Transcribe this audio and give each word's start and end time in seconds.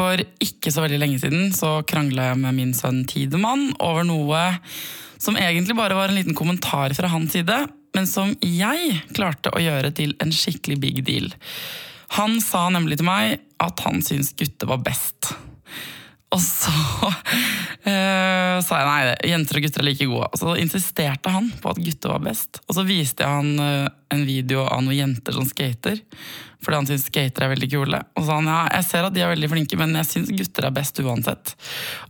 For 0.00 0.22
ikke 0.40 0.72
så 0.72 0.80
veldig 0.86 0.98
lenge 1.02 1.20
siden 1.20 1.50
så 1.52 1.80
krangla 1.88 2.30
jeg 2.30 2.40
med 2.40 2.56
min 2.56 2.72
sønn 2.76 3.02
Tidemann 3.08 3.74
over 3.84 4.06
noe 4.08 4.44
som 5.20 5.36
egentlig 5.36 5.76
bare 5.76 5.98
var 5.98 6.08
en 6.08 6.16
liten 6.16 6.36
kommentar 6.36 6.94
fra 6.96 7.10
hans 7.12 7.34
side, 7.36 7.58
men 7.92 8.06
som 8.08 8.32
jeg 8.40 9.02
klarte 9.12 9.52
å 9.52 9.60
gjøre 9.60 9.90
til 9.92 10.14
en 10.24 10.32
skikkelig 10.32 10.78
big 10.80 11.02
deal. 11.04 11.28
Han 12.16 12.38
sa 12.40 12.64
nemlig 12.72 12.96
til 13.00 13.10
meg 13.10 13.42
at 13.60 13.84
han 13.84 14.00
syntes 14.00 14.32
gutter 14.40 14.70
var 14.72 14.80
best. 14.86 15.34
Og 16.30 16.42
så 16.42 16.72
uh, 16.72 18.58
sa 18.66 18.80
jeg 18.80 18.86
nei, 18.86 19.00
jenter 19.32 19.58
og 19.58 19.64
gutter 19.66 19.82
er 19.82 19.88
like 19.88 20.10
gode. 20.10 20.28
Og 20.30 20.42
så 20.42 20.54
insisterte 20.62 21.32
han 21.32 21.50
på 21.62 21.72
at 21.72 21.80
gutter 21.82 22.14
var 22.14 22.22
best. 22.28 22.62
Og 22.68 22.76
så 22.76 22.86
viste 22.86 23.26
jeg 23.26 23.40
han 23.40 23.50
uh, 23.58 23.88
en 24.14 24.22
video 24.26 24.62
av 24.66 24.84
noen 24.84 24.98
jenter 24.98 25.36
som 25.36 25.48
skater. 25.48 25.98
Fordi 26.60 26.76
han 26.76 26.88
syns 26.88 27.08
skater 27.08 27.46
er 27.46 27.52
veldig 27.54 27.70
kule. 27.72 28.02
Og 28.14 28.22
så 28.22 28.28
sa 28.28 28.38
han 28.38 28.50
ja, 28.52 28.60
jeg 28.76 28.88
ser 28.90 29.08
at 29.08 29.16
de 29.16 29.24
er 29.24 29.32
veldig 29.32 29.50
flinke, 29.54 29.80
men 29.80 29.96
jeg 30.02 30.10
syns 30.10 30.32
gutter 30.36 30.68
er 30.68 30.76
best 30.76 31.02
uansett. 31.02 31.54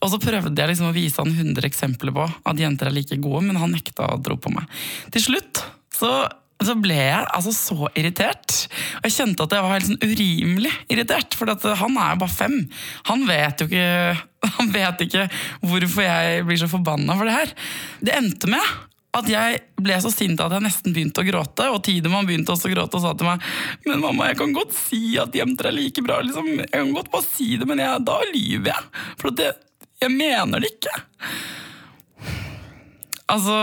Og 0.00 0.12
så 0.12 0.20
prøvde 0.22 0.56
jeg 0.58 0.72
liksom 0.72 0.90
å 0.90 0.96
vise 0.96 1.22
han 1.22 1.32
100 1.32 1.70
eksempler 1.70 2.14
på 2.16 2.26
at 2.26 2.60
jenter 2.60 2.90
er 2.90 2.96
like 2.96 3.20
gode, 3.22 3.44
men 3.46 3.60
han 3.60 3.72
nekta 3.76 4.10
å 4.10 4.20
dro 4.20 4.36
på 4.40 4.52
meg. 4.52 4.66
Til 5.14 5.30
slutt 5.30 5.64
så 5.94 6.12
så 6.66 6.76
ble 6.76 6.98
jeg 6.98 7.24
altså 7.24 7.52
så 7.56 7.88
irritert. 7.94 8.56
Og 9.00 9.08
jeg 9.08 9.16
kjente 9.16 9.46
at 9.46 9.54
jeg 9.56 9.64
var 9.64 9.74
helt 9.76 9.88
sånn 9.88 10.04
urimelig 10.04 10.72
irritert, 10.92 11.36
for 11.38 11.48
han 11.48 11.96
er 11.96 12.12
jo 12.12 12.20
bare 12.20 12.34
fem. 12.34 12.58
Han 13.08 13.24
vet 13.28 13.62
jo 13.62 13.70
ikke, 13.70 13.88
han 14.58 14.70
vet 14.74 15.06
ikke 15.06 15.26
hvorfor 15.64 16.06
jeg 16.06 16.46
blir 16.48 16.60
så 16.60 16.70
forbanna 16.70 17.16
for 17.16 17.30
det 17.30 17.38
her. 17.38 17.54
Det 18.04 18.16
endte 18.18 18.52
med 18.52 18.78
at 19.10 19.26
jeg 19.26 19.56
ble 19.80 19.96
så 19.98 20.10
sint 20.12 20.38
at 20.38 20.52
jeg 20.54 20.62
nesten 20.62 20.94
begynte 20.94 21.22
å 21.22 21.26
gråte. 21.26 21.70
Og 21.74 21.80
Tidemann 21.86 22.28
begynte 22.28 22.54
også 22.54 22.68
å 22.70 22.74
gråte 22.74 22.98
og 22.98 23.02
sa 23.02 23.14
til 23.18 23.26
meg 23.26 23.48
Men 23.88 24.04
mamma, 24.04 24.28
jeg 24.30 24.38
kan 24.38 24.54
godt 24.54 24.76
si 24.76 25.16
at 25.18 25.34
jenter 25.34 25.70
er 25.70 25.76
like 25.76 26.04
bra. 26.06 26.20
Liksom. 26.22 26.52
Jeg 26.62 26.70
kan 26.76 26.92
godt 26.94 27.10
bare 27.14 27.26
si 27.26 27.56
det, 27.56 27.66
men 27.66 27.82
jeg, 27.82 28.04
da 28.06 28.20
lyver 28.30 28.70
jeg. 28.70 28.86
For 29.22 29.34
det, 29.34 29.50
jeg 30.04 30.14
mener 30.14 30.62
det 30.62 30.70
ikke. 30.76 30.94
Altså 33.30 33.56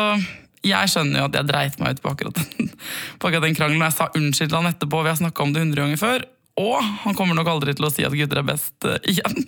jeg 0.69 0.93
skjønner 0.93 1.21
jo 1.21 1.27
at 1.29 1.37
jeg 1.39 1.49
dreit 1.49 1.77
meg 1.81 1.95
ut 1.95 2.01
på 2.03 2.11
akkurat 2.13 2.41
den, 2.41 2.71
på 3.19 3.29
akkurat 3.29 3.47
den 3.47 3.57
krangelen. 3.57 3.83
Og 3.83 3.87
jeg 3.89 3.97
sa 3.97 4.09
unnskyld 4.17 4.51
til 4.51 4.59
han 4.59 4.71
etterpå, 4.71 5.03
vi 5.05 5.13
har 5.13 5.21
snakka 5.21 5.45
om 5.45 5.55
det 5.55 5.63
hundre 5.63 5.85
ganger 5.85 6.01
før. 6.01 6.27
Og 6.57 6.77
han 7.05 7.17
kommer 7.17 7.37
nok 7.37 7.49
aldri 7.51 7.75
til 7.77 7.85
å 7.85 7.93
si 7.93 8.05
at 8.07 8.15
gutter 8.17 8.41
er 8.41 8.47
best 8.47 8.87
uh, 8.89 8.97
igjen. 9.05 9.47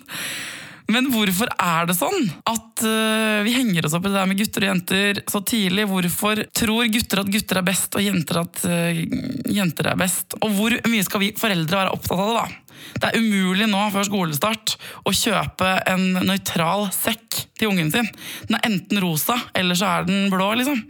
Men 0.90 1.06
hvorfor 1.12 1.50
er 1.54 1.86
det 1.86 1.94
sånn 1.98 2.24
at 2.50 2.82
uh, 2.82 3.42
vi 3.46 3.54
henger 3.54 3.86
oss 3.86 3.94
opp 3.94 4.06
i 4.06 4.10
det 4.10 4.18
der 4.18 4.30
med 4.30 4.40
gutter 4.40 4.64
og 4.64 4.72
jenter 4.72 5.20
så 5.30 5.42
tidlig? 5.46 5.86
Hvorfor 5.90 6.42
tror 6.56 6.90
gutter 6.90 7.22
at 7.22 7.30
gutter 7.30 7.60
er 7.60 7.66
best, 7.66 7.94
og 7.94 8.06
jenter 8.06 8.42
at 8.42 8.64
uh, 8.66 9.02
jenter 9.50 9.92
er 9.92 10.00
best? 10.00 10.38
Og 10.40 10.54
hvor 10.56 10.74
mye 10.90 11.06
skal 11.06 11.22
vi 11.22 11.34
foreldre 11.38 11.82
være 11.82 11.94
opptatt 11.94 12.18
av 12.18 12.30
det, 12.30 12.40
da? 12.40 12.69
Det 13.00 13.10
er 13.10 13.18
umulig 13.20 13.68
nå 13.70 13.82
før 13.94 14.06
skolestart 14.08 14.76
å 15.06 15.12
kjøpe 15.14 15.72
en 15.90 16.20
nøytral 16.26 16.88
sekk 16.94 17.42
til 17.58 17.70
ungen 17.70 17.90
sin. 17.92 18.08
Den 18.48 18.58
er 18.58 18.66
enten 18.68 19.02
rosa, 19.02 19.36
eller 19.56 19.78
så 19.78 19.90
er 19.90 20.08
den 20.08 20.28
blå. 20.32 20.52
liksom. 20.58 20.82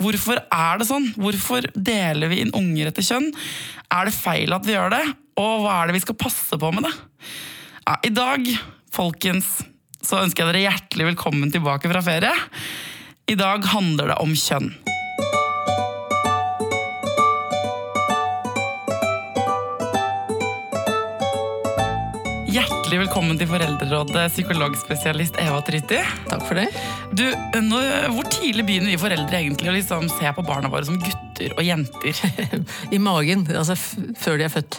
Hvorfor 0.00 0.42
er 0.42 0.80
det 0.80 0.88
sånn? 0.90 1.10
Hvorfor 1.18 1.68
deler 1.74 2.32
vi 2.32 2.42
inn 2.44 2.54
unger 2.56 2.90
etter 2.90 3.06
kjønn? 3.06 3.30
Er 3.94 4.08
det 4.08 4.16
feil 4.16 4.54
at 4.56 4.66
vi 4.68 4.76
gjør 4.76 4.94
det? 4.96 5.04
Og 5.38 5.64
hva 5.64 5.80
er 5.80 5.88
det 5.88 5.98
vi 5.98 6.04
skal 6.06 6.18
passe 6.18 6.58
på 6.58 6.72
med 6.74 6.88
det? 6.88 6.94
Ja, 7.86 7.96
I 8.04 8.12
dag, 8.12 8.48
folkens, 8.92 9.58
så 10.04 10.22
ønsker 10.22 10.44
jeg 10.44 10.52
dere 10.52 10.66
hjertelig 10.68 11.10
velkommen 11.12 11.52
tilbake 11.52 11.90
fra 11.90 12.04
ferie. 12.04 12.34
I 13.28 13.36
dag 13.38 13.64
handler 13.72 14.12
det 14.12 14.20
om 14.24 14.36
kjønn. 14.36 14.72
Hjertelig 22.88 23.04
velkommen 23.04 23.36
til 23.36 23.48
Foreldrerådet, 23.50 24.22
psykologspesialist 24.32 25.34
Eva 25.42 25.58
Trytti. 25.60 25.98
Takk 26.24 26.44
for 26.48 26.56
det. 26.56 26.70
Du, 27.12 27.20
nå, 27.60 27.80
Hvor 28.14 28.30
tidlig 28.32 28.62
begynner 28.64 28.88
vi 28.88 29.00
foreldre 29.02 29.42
egentlig 29.42 29.68
å 29.68 29.74
liksom 29.74 30.06
se 30.08 30.30
på 30.32 30.44
barna 30.46 30.70
våre 30.72 30.88
som 30.88 30.96
gutter 30.96 31.52
og 31.52 31.60
jenter? 31.66 32.22
I 32.96 33.00
magen. 33.04 33.42
Altså 33.52 33.76
før 33.76 34.40
de 34.40 34.46
er 34.46 34.54
født. 34.54 34.78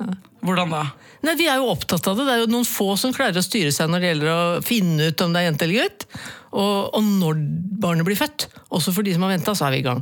Ja. 0.00 0.08
Hvordan 0.40 0.72
da? 0.72 0.80
Nei, 1.28 1.34
Vi 1.36 1.50
er 1.52 1.60
jo 1.60 1.68
opptatt 1.74 2.08
av 2.08 2.16
det. 2.16 2.24
Det 2.30 2.38
er 2.38 2.40
jo 2.46 2.48
noen 2.54 2.64
få 2.64 2.88
som 2.96 3.12
klarer 3.12 3.36
å 3.36 3.44
styre 3.44 3.76
seg 3.76 3.92
når 3.92 4.00
det 4.00 4.14
gjelder 4.14 4.32
å 4.32 4.40
finne 4.64 5.10
ut 5.12 5.26
om 5.26 5.36
det 5.36 5.42
er 5.42 5.48
jente 5.50 5.68
eller 5.68 5.84
gutt. 5.84 6.08
Og, 6.54 6.74
og 6.96 7.12
når 7.20 7.44
barnet 7.84 8.08
blir 8.08 8.22
født. 8.22 8.48
Også 8.72 8.96
for 8.96 9.04
de 9.04 9.18
som 9.18 9.28
har 9.28 9.34
venta, 9.36 9.52
så 9.52 9.68
er 9.68 9.76
vi 9.76 9.84
i 9.84 9.88
gang. 9.90 10.00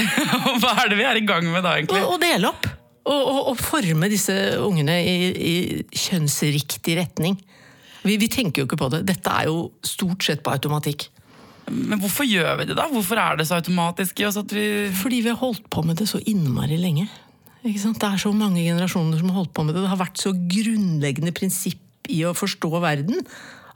Hva 0.64 0.72
er 0.80 0.88
det 0.88 0.96
vi 0.96 1.08
er 1.12 1.20
i 1.20 1.28
gang 1.28 1.44
med 1.44 1.60
da, 1.60 1.76
egentlig? 1.76 2.08
Å 2.08 2.16
dele 2.24 2.54
opp 2.54 2.72
å, 3.06 3.54
forme 3.58 4.08
disse 4.10 4.34
ungene 4.62 4.96
i, 5.02 5.16
i 5.32 5.54
kjønnsriktig 5.94 6.96
retning. 6.98 7.36
Vi, 8.06 8.16
vi, 8.18 8.28
tenker 8.30 8.62
jo 8.62 8.68
ikke 8.68 8.80
på 8.80 8.90
det. 8.92 9.04
Dette 9.08 9.32
er 9.32 9.50
jo 9.50 9.68
stort 9.86 10.26
sett 10.26 10.42
på 10.46 10.54
automatikk. 10.54 11.08
Men 11.66 11.98
hvorfor 11.98 12.26
gjør 12.28 12.60
vi 12.60 12.68
det, 12.68 12.76
da? 12.78 12.86
Hvorfor 12.92 13.18
er 13.18 13.38
det 13.38 13.48
så 13.48 13.58
automatisk 13.58 14.20
i 14.22 14.26
oss 14.28 14.38
at 14.38 14.52
vi 14.54 14.86
Fordi 14.94 15.24
vi 15.24 15.32
har 15.32 15.40
holdt 15.40 15.64
på 15.72 15.82
med 15.82 15.98
det 15.98 16.06
så 16.10 16.20
innmari 16.22 16.78
lenge. 16.78 17.08
Det 17.66 17.74
er 17.74 18.20
så 18.22 18.30
mange 18.30 18.62
generasjoner 18.62 19.18
som 19.18 19.32
har 19.32 19.40
holdt 19.40 19.54
på 19.56 19.64
med 19.66 19.74
det. 19.74 19.82
Det 19.82 19.90
har 19.90 19.98
vært 19.98 20.22
så 20.22 20.30
grunnleggende 20.30 21.34
prinsipp 21.34 21.82
i 22.12 22.20
å 22.22 22.36
forstå 22.36 22.70
verden 22.78 23.24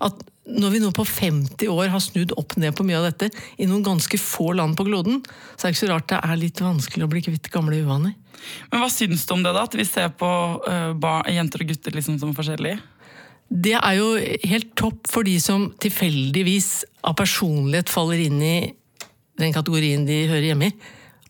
at 0.01 0.23
når 0.51 0.73
vi 0.75 0.81
nå 0.83 0.91
på 0.97 1.05
50 1.07 1.69
år 1.71 1.93
har 1.93 2.03
snudd 2.03 2.33
opp 2.41 2.57
ned 2.59 2.75
på 2.77 2.85
mye 2.87 2.99
av 2.99 3.11
dette 3.11 3.29
i 3.61 3.69
noen 3.71 3.85
ganske 3.87 4.19
få 4.19 4.51
land 4.59 4.77
på 4.79 4.87
kloden, 4.89 5.21
så 5.55 5.67
er 5.67 5.71
det 5.71 5.77
ikke 5.77 5.85
så 5.85 5.91
rart 5.93 6.09
det 6.11 6.21
er 6.25 6.41
litt 6.41 6.63
vanskelig 6.65 7.07
å 7.07 7.11
bli 7.13 7.23
kvitt 7.27 7.51
gamle 7.53 7.83
uvaner. 7.85 8.17
Men 8.73 8.83
hva 8.83 8.89
syns 8.91 9.27
du 9.29 9.35
om 9.37 9.45
det, 9.45 9.53
da? 9.55 9.67
At 9.69 9.77
vi 9.77 9.87
ser 9.87 10.11
på 10.17 10.31
uh, 10.65 10.93
bar, 10.99 11.29
jenter 11.31 11.63
og 11.63 11.71
gutter 11.71 11.95
liksom 11.95 12.19
som 12.23 12.33
forskjellige? 12.37 12.81
Det 13.51 13.77
er 13.77 13.99
jo 13.99 14.13
helt 14.47 14.73
topp 14.79 15.11
for 15.11 15.27
de 15.27 15.37
som 15.43 15.69
tilfeldigvis 15.83 16.71
av 17.07 17.17
personlighet 17.19 17.91
faller 17.91 18.23
inn 18.23 18.39
i 18.43 18.57
den 19.41 19.55
kategorien 19.55 20.05
de 20.07 20.23
hører 20.31 20.51
hjemme 20.53 20.71
i. 20.71 20.75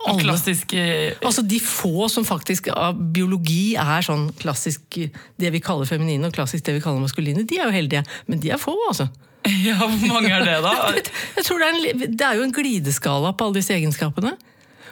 Alle, 0.08 0.22
klassiske 0.22 0.82
Altså 1.20 1.42
De 1.44 1.58
få 1.60 2.06
som 2.08 2.24
faktisk 2.24 2.70
av 2.72 2.96
biologi 3.12 3.74
er 3.76 4.04
sånn 4.04 4.30
klassisk 4.40 4.96
det 5.40 5.50
vi 5.52 5.60
kaller 5.64 5.88
feminine, 5.88 6.28
og 6.28 6.36
klassisk 6.36 6.64
det 6.68 6.78
vi 6.78 6.84
kaller 6.84 7.02
maskuline, 7.02 7.44
de 7.44 7.58
er 7.58 7.68
jo 7.68 7.74
heldige. 7.74 8.04
Men 8.30 8.40
de 8.40 8.54
er 8.54 8.62
få, 8.62 8.76
altså. 8.88 9.10
Ja, 9.66 9.76
Hvor 9.80 10.08
mange 10.14 10.32
er 10.32 10.46
det, 10.46 10.56
da? 10.64 10.72
Jeg 11.36 11.46
tror 11.46 11.60
det 11.60 11.68
er, 11.68 11.76
en, 11.76 12.16
det 12.16 12.26
er 12.26 12.40
jo 12.40 12.48
en 12.48 12.56
glideskala 12.56 13.34
på 13.36 13.46
alle 13.46 13.60
disse 13.60 13.76
egenskapene. 13.76 14.34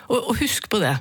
Og, 0.09 0.21
og 0.21 0.39
husk 0.41 0.69
på 0.73 0.81
det. 0.83 0.95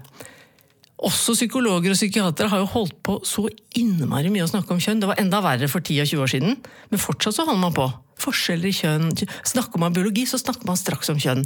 Også 0.97 1.35
psykologer 1.37 1.93
og 1.93 1.99
psykiatere 1.99 2.49
har 2.49 2.63
jo 2.63 2.71
holdt 2.71 2.95
på 3.05 3.19
så 3.27 3.45
innmari 3.77 4.31
mye 4.33 4.47
å 4.47 4.49
snakke 4.49 4.73
om 4.73 4.81
kjønn. 4.81 5.03
Det 5.03 5.11
var 5.11 5.19
enda 5.21 5.43
verre 5.45 5.69
for 5.69 5.83
10 5.83 6.01
og 6.01 6.09
20 6.09 6.23
år 6.23 6.31
siden, 6.33 6.57
men 6.89 7.01
fortsatt 7.01 7.37
så 7.37 7.45
holder 7.45 7.61
man 7.61 7.75
på. 7.77 7.85
Forskjeller 8.23 8.71
i 8.71 8.75
kjønn. 8.75 9.11
Snakker 9.45 9.83
man 9.83 9.93
biologi, 9.93 10.25
så 10.25 10.39
snakker 10.41 10.65
man 10.67 10.79
straks 10.79 11.11
om 11.13 11.21
kjønn. 11.21 11.45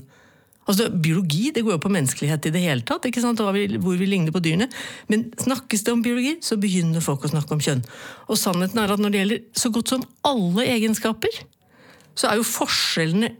Altså, 0.70 0.90
Biologi 0.94 1.50
det 1.56 1.64
går 1.66 1.76
jo 1.76 1.82
på 1.82 1.92
menneskelighet 1.92 2.46
i 2.48 2.54
det 2.54 2.62
hele 2.64 2.86
tatt, 2.86 3.06
ikke 3.10 3.24
sant? 3.24 3.42
hvor 3.42 3.98
vi 3.98 4.08
ligner 4.08 4.34
på 4.34 4.44
dyrene. 4.44 4.68
Men 5.10 5.30
snakkes 5.42 5.86
det 5.88 5.94
om 5.94 6.04
biologi, 6.06 6.36
så 6.46 6.60
begynner 6.62 7.04
folk 7.04 7.26
å 7.26 7.32
snakke 7.34 7.56
om 7.56 7.64
kjønn. 7.64 7.82
Og 8.30 8.38
sannheten 8.40 8.80
er 8.80 8.94
at 8.94 9.02
når 9.02 9.14
det 9.14 9.24
gjelder 9.24 9.42
så 9.58 9.72
godt 9.74 9.96
som 9.96 10.06
alle 10.28 10.68
egenskaper, 10.70 11.42
så 12.16 12.30
er 12.30 12.40
jo 12.40 12.46
forskjellene 12.46 13.32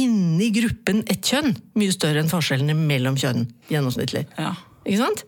inni 0.00 0.50
gruppen 0.54 1.02
ett 1.10 1.24
kjønn 1.24 1.54
mye 1.78 1.92
større 1.94 2.22
enn 2.22 2.32
forskjellene 2.32 2.76
mellom 2.76 3.16
kjønn 3.20 3.46
gjennomsnittlig. 3.70 4.26
Ja. 4.38 4.54
Ikke 4.84 5.02
sant? 5.02 5.24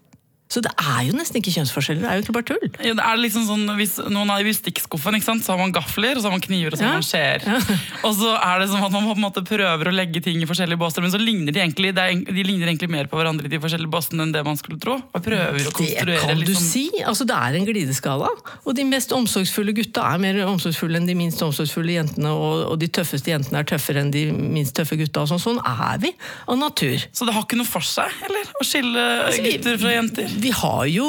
Så 0.52 0.60
det 0.64 0.72
er 0.76 1.06
jo 1.08 1.16
nesten 1.16 1.40
ikke 1.40 1.54
kjønnsforskjeller. 1.54 2.02
Det 2.04 2.10
er 2.10 2.18
jo 2.18 2.24
ikke 2.26 2.34
bare 2.36 2.48
tull. 2.50 2.66
Ja, 2.84 2.92
det 2.98 3.04
er 3.08 3.20
liksom 3.20 3.46
sånn, 3.48 3.64
Hvis 3.78 3.94
noen 4.12 4.28
er 4.34 4.44
i 4.44 4.52
stikkskuffen, 4.52 5.16
så 5.22 5.54
har 5.54 5.60
man 5.60 5.72
gafler, 5.72 6.18
og 6.18 6.20
så 6.20 6.28
har 6.28 6.36
man 6.36 6.44
kniver 6.44 6.74
og 6.74 6.80
så 6.80 6.84
har 6.84 6.98
man 6.98 7.06
skjeer. 7.06 7.46
Ja. 7.46 7.60
Og 8.06 8.16
så 8.18 8.32
er 8.34 8.60
det 8.60 8.66
som 8.68 8.82
at 8.82 8.92
man 8.92 9.04
på 9.06 9.14
en 9.14 9.22
måte 9.22 9.42
prøver 9.46 9.88
å 9.88 9.92
legge 9.94 10.20
ting 10.24 10.40
i 10.42 10.46
forskjellige 10.48 10.80
båser, 10.80 11.04
men 11.04 11.12
så 11.12 11.20
ligner 11.20 11.54
de 11.54 11.60
egentlig 11.62 11.92
de 11.94 12.44
ligner 12.44 12.68
egentlig 12.68 12.88
mer 12.90 13.08
på 13.10 13.18
hverandre 13.18 13.46
i 13.46 13.52
de 13.52 13.60
forskjellige 13.62 13.92
båsene 13.92 14.26
enn 14.26 14.32
det 14.34 14.42
man 14.46 14.58
skulle 14.58 14.80
tro. 14.82 14.96
Og 14.98 15.24
prøver 15.24 15.68
å 15.68 15.72
konstruere 15.74 16.08
Det 16.10 16.18
kan 16.24 16.40
du 16.40 16.44
liksom. 16.44 16.66
si. 16.66 16.84
Altså, 17.06 17.26
det 17.28 17.36
er 17.36 17.58
en 17.58 17.68
glideskala. 17.68 18.30
Og 18.66 18.76
de 18.76 18.86
mest 18.88 19.14
omsorgsfulle 19.16 19.74
gutta 19.76 20.04
er 20.10 20.22
mer 20.22 20.40
omsorgsfulle 20.48 21.00
enn 21.00 21.08
de 21.08 21.16
minst 21.18 21.42
omsorgsfulle 21.46 21.96
jentene, 21.96 22.34
og, 22.34 22.66
og 22.72 22.76
de 22.82 22.90
tøffeste 22.92 23.32
jentene 23.32 23.62
er 23.62 23.70
tøffere 23.72 24.02
enn 24.02 24.12
de 24.14 24.26
minst 24.34 24.74
tøffe 24.78 24.98
gutta. 25.00 25.24
Sånn, 25.30 25.42
sånn 25.42 25.62
er 25.62 26.02
vi 26.02 26.12
av 26.50 26.58
natur. 26.60 27.06
Så 27.14 27.28
det 27.28 27.36
har 27.36 27.46
ikke 27.46 27.60
noe 27.60 27.70
for 27.70 27.86
seg, 27.86 28.10
eller? 28.28 28.52
Å 28.58 28.66
skille 28.66 29.06
altså, 29.28 29.46
gutter 29.46 29.80
fra 29.84 29.96
jenter? 29.96 30.36
Vi 30.42 30.50
har 30.54 30.86
jo 30.90 31.06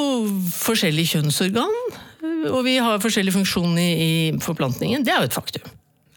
forskjellig 0.54 1.06
kjønnsorgan, 1.10 1.78
og 2.52 2.60
vi 2.68 2.76
har 2.84 3.02
forskjellig 3.02 3.34
funksjon 3.34 3.78
i, 3.82 3.90
i 3.94 4.12
forplantningen. 4.44 5.06
Det 5.06 5.14
er 5.14 5.24
jo 5.24 5.30
et 5.32 5.38
faktum. 5.38 5.66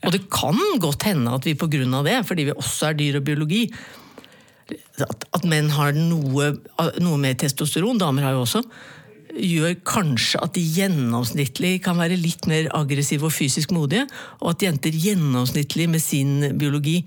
Og 0.07 0.13
det 0.15 0.23
kan 0.31 0.59
godt 0.83 1.03
hende 1.09 1.35
at 1.35 1.47
vi 1.47 1.59
pga. 1.59 2.03
det, 2.05 2.27
fordi 2.27 2.43
vi 2.45 2.53
også 2.53 2.87
er 2.91 2.95
dyr 2.99 3.17
og 3.19 3.25
biologi, 3.25 3.73
at, 5.01 5.25
at 5.35 5.45
menn 5.47 5.71
har 5.71 5.93
noe, 5.97 6.57
noe 7.01 7.17
mer 7.23 7.35
testosteron, 7.39 7.99
damer 7.99 8.23
har 8.27 8.33
jo 8.37 8.41
også, 8.45 8.63
gjør 9.37 9.75
kanskje 9.87 10.41
at 10.43 10.55
de 10.57 10.63
gjennomsnittlig 10.79 11.83
kan 11.85 11.99
være 11.99 12.17
litt 12.17 12.47
mer 12.49 12.69
aggressive 12.75 13.25
og 13.29 13.33
fysisk 13.35 13.71
modige, 13.77 14.07
og 14.41 14.51
at 14.55 14.63
jenter 14.65 14.91
gjennomsnittlig 14.91 15.89
med 15.93 16.01
sin 16.03 16.59
biologi 16.59 17.07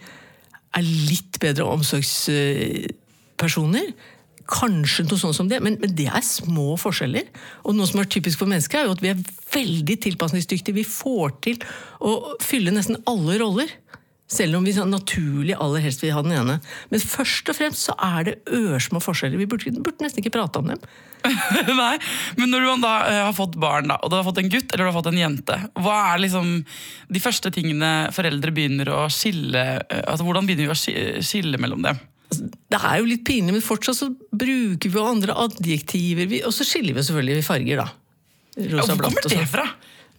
er 0.77 0.83
litt 0.85 1.39
bedre 1.41 1.63
omsorgspersoner 1.65 3.93
kanskje 4.49 5.05
noe 5.07 5.21
sånt 5.21 5.37
som 5.37 5.49
det, 5.49 5.59
men, 5.63 5.77
men, 5.81 5.93
det 5.95 6.07
er 6.09 6.25
små 6.25 6.73
forskjeller. 6.81 7.27
Og 7.65 7.77
noe 7.77 7.89
som 7.89 8.01
er 8.01 8.09
typisk 8.11 8.41
for 8.41 8.49
mennesker, 8.49 8.81
er 8.81 8.89
jo 8.89 8.95
at 8.97 9.03
vi 9.03 9.11
er 9.13 9.21
veldig 9.53 9.99
tilpasningsdyktige. 10.07 10.79
Vi 10.79 10.87
får 10.87 11.37
til 11.45 11.61
å 12.01 12.15
fylle 12.43 12.73
nesten 12.75 12.99
alle 13.09 13.39
roller. 13.41 13.71
Selv 14.29 14.59
om 14.59 14.65
vi 14.65 14.75
sånn 14.75 14.91
naturlig 14.93 15.55
aller 15.57 15.81
helst 15.81 16.03
vil 16.03 16.13
ha 16.13 16.21
den 16.21 16.35
ene. 16.37 16.59
Men 16.91 17.01
først 17.01 17.49
og 17.49 17.57
fremst 17.57 17.87
så 17.87 17.95
er 17.97 18.27
det 18.27 18.35
ørsmå 18.53 19.01
forskjeller. 19.01 19.41
Vi 19.41 19.47
burde, 19.49 19.73
burde 19.81 20.05
nesten 20.05 20.21
ikke 20.21 20.35
prate 20.35 20.61
om 20.61 20.69
dem. 20.69 20.83
Nei, 21.81 21.95
Men 22.37 22.53
når 22.53 22.63
du 22.63 22.83
da 22.83 22.93
uh, 23.03 23.15
har 23.27 23.33
fått 23.35 23.57
barn, 23.59 23.89
da, 23.89 23.97
og 23.99 24.11
du 24.11 24.19
har 24.19 24.27
fått 24.27 24.39
en 24.39 24.51
gutt 24.53 24.69
eller 24.69 24.85
du 24.85 24.89
har 24.91 24.95
fått 24.95 25.09
en 25.11 25.19
jente, 25.19 25.57
hva 25.81 25.97
er 26.13 26.21
liksom 26.23 26.53
de 27.09 27.23
første 27.23 27.51
tingene 27.51 27.91
foreldre 28.15 28.53
begynner 28.55 28.93
å 28.93 29.01
skille 29.11 29.65
uh, 29.81 30.03
altså 30.05 30.27
Hvordan 30.27 30.47
begynner 30.47 30.69
vi 30.69 30.77
å 30.77 31.25
skille 31.25 31.59
mellom 31.59 31.83
dem? 31.89 31.99
Det 32.29 32.77
er 32.77 32.99
jo 33.01 33.07
litt 33.09 33.25
pinlig, 33.25 33.55
men 33.55 33.65
fortsatt 33.65 33.97
så 33.97 34.09
bruker 34.13 34.91
vi 34.91 34.99
jo 34.99 35.05
andre 35.05 35.35
adjektiver. 35.45 36.35
og 36.45 36.53
så 36.53 36.67
skiller 36.67 36.97
vi 36.97 37.05
selvfølgelig 37.07 37.41
i 37.41 37.47
farger, 37.47 37.83
da. 37.83 37.87
Rosa, 38.59 38.93
Hvor 38.93 39.07
kommer 39.07 39.29
det 39.29 39.45
fra? 39.49 39.65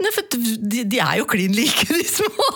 Nei, 0.01 0.11
for 0.15 0.25
de, 0.33 0.85
de, 0.89 0.99
er 1.03 1.19
jo 1.21 1.27
klin 1.29 1.53
like, 1.53 1.85
de 1.93 2.05
små! 2.09 2.47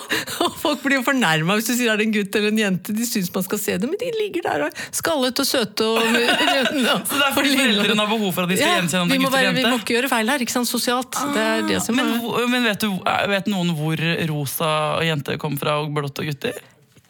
Og 0.45 0.55
folk 0.57 0.81
blir 0.81 0.97
jo 0.97 1.03
fornærma 1.05 1.57
hvis 1.59 1.67
du 1.69 1.73
sier 1.75 1.93
det 1.93 2.01
er 2.01 2.07
en 2.07 2.15
gutt 2.15 2.37
eller 2.39 2.49
en 2.49 2.61
jente. 2.61 2.95
De 2.97 3.05
syns 3.05 3.29
man 3.35 3.45
skal 3.45 3.61
se 3.61 3.75
dem, 3.81 3.91
men 3.93 4.01
de 4.01 4.09
ligger 4.17 4.47
der 4.47 4.65
og 4.65 4.81
skallet 4.89 5.43
og 5.43 5.47
søte 5.47 5.85
og 5.85 6.01
Så 6.09 6.17
det 6.17 7.21
er 7.21 7.37
fordi 7.37 7.53
foreldrene 7.53 8.01
har 8.01 8.09
behov 8.09 8.33
for 8.33 8.47
at 8.47 8.53
de 8.53 8.57
skal 8.57 8.71
ja, 8.71 8.81
gjenkjenne 8.81 9.03
om 9.05 9.13
det 9.13 9.19
er 9.19 9.21
gutt 9.21 9.29
eller 9.29 9.47
jente? 9.51 9.61
Vi 9.61 9.73
må 9.75 9.81
ikke 9.83 9.97
gjøre 9.99 10.11
feil 10.15 10.33
her, 10.33 10.45
ikke 10.47 10.57
sant? 10.57 10.71
Sosialt. 10.71 11.21
Ah, 11.21 11.31
det 11.35 11.45
er 11.45 11.65
det 11.69 11.79
som 11.85 11.99
men, 11.99 12.13
er... 12.17 12.49
men 12.49 12.65
vet, 12.71 12.81
du, 12.81 12.97
vet 13.35 13.53
noen 13.53 13.73
hvor 13.77 14.05
rosa 14.33 14.73
og 14.97 15.05
jente 15.05 15.37
kom 15.41 15.61
fra, 15.61 15.77
og 15.83 15.93
blått 15.93 16.25
og 16.25 16.31
gutter? 16.33 16.57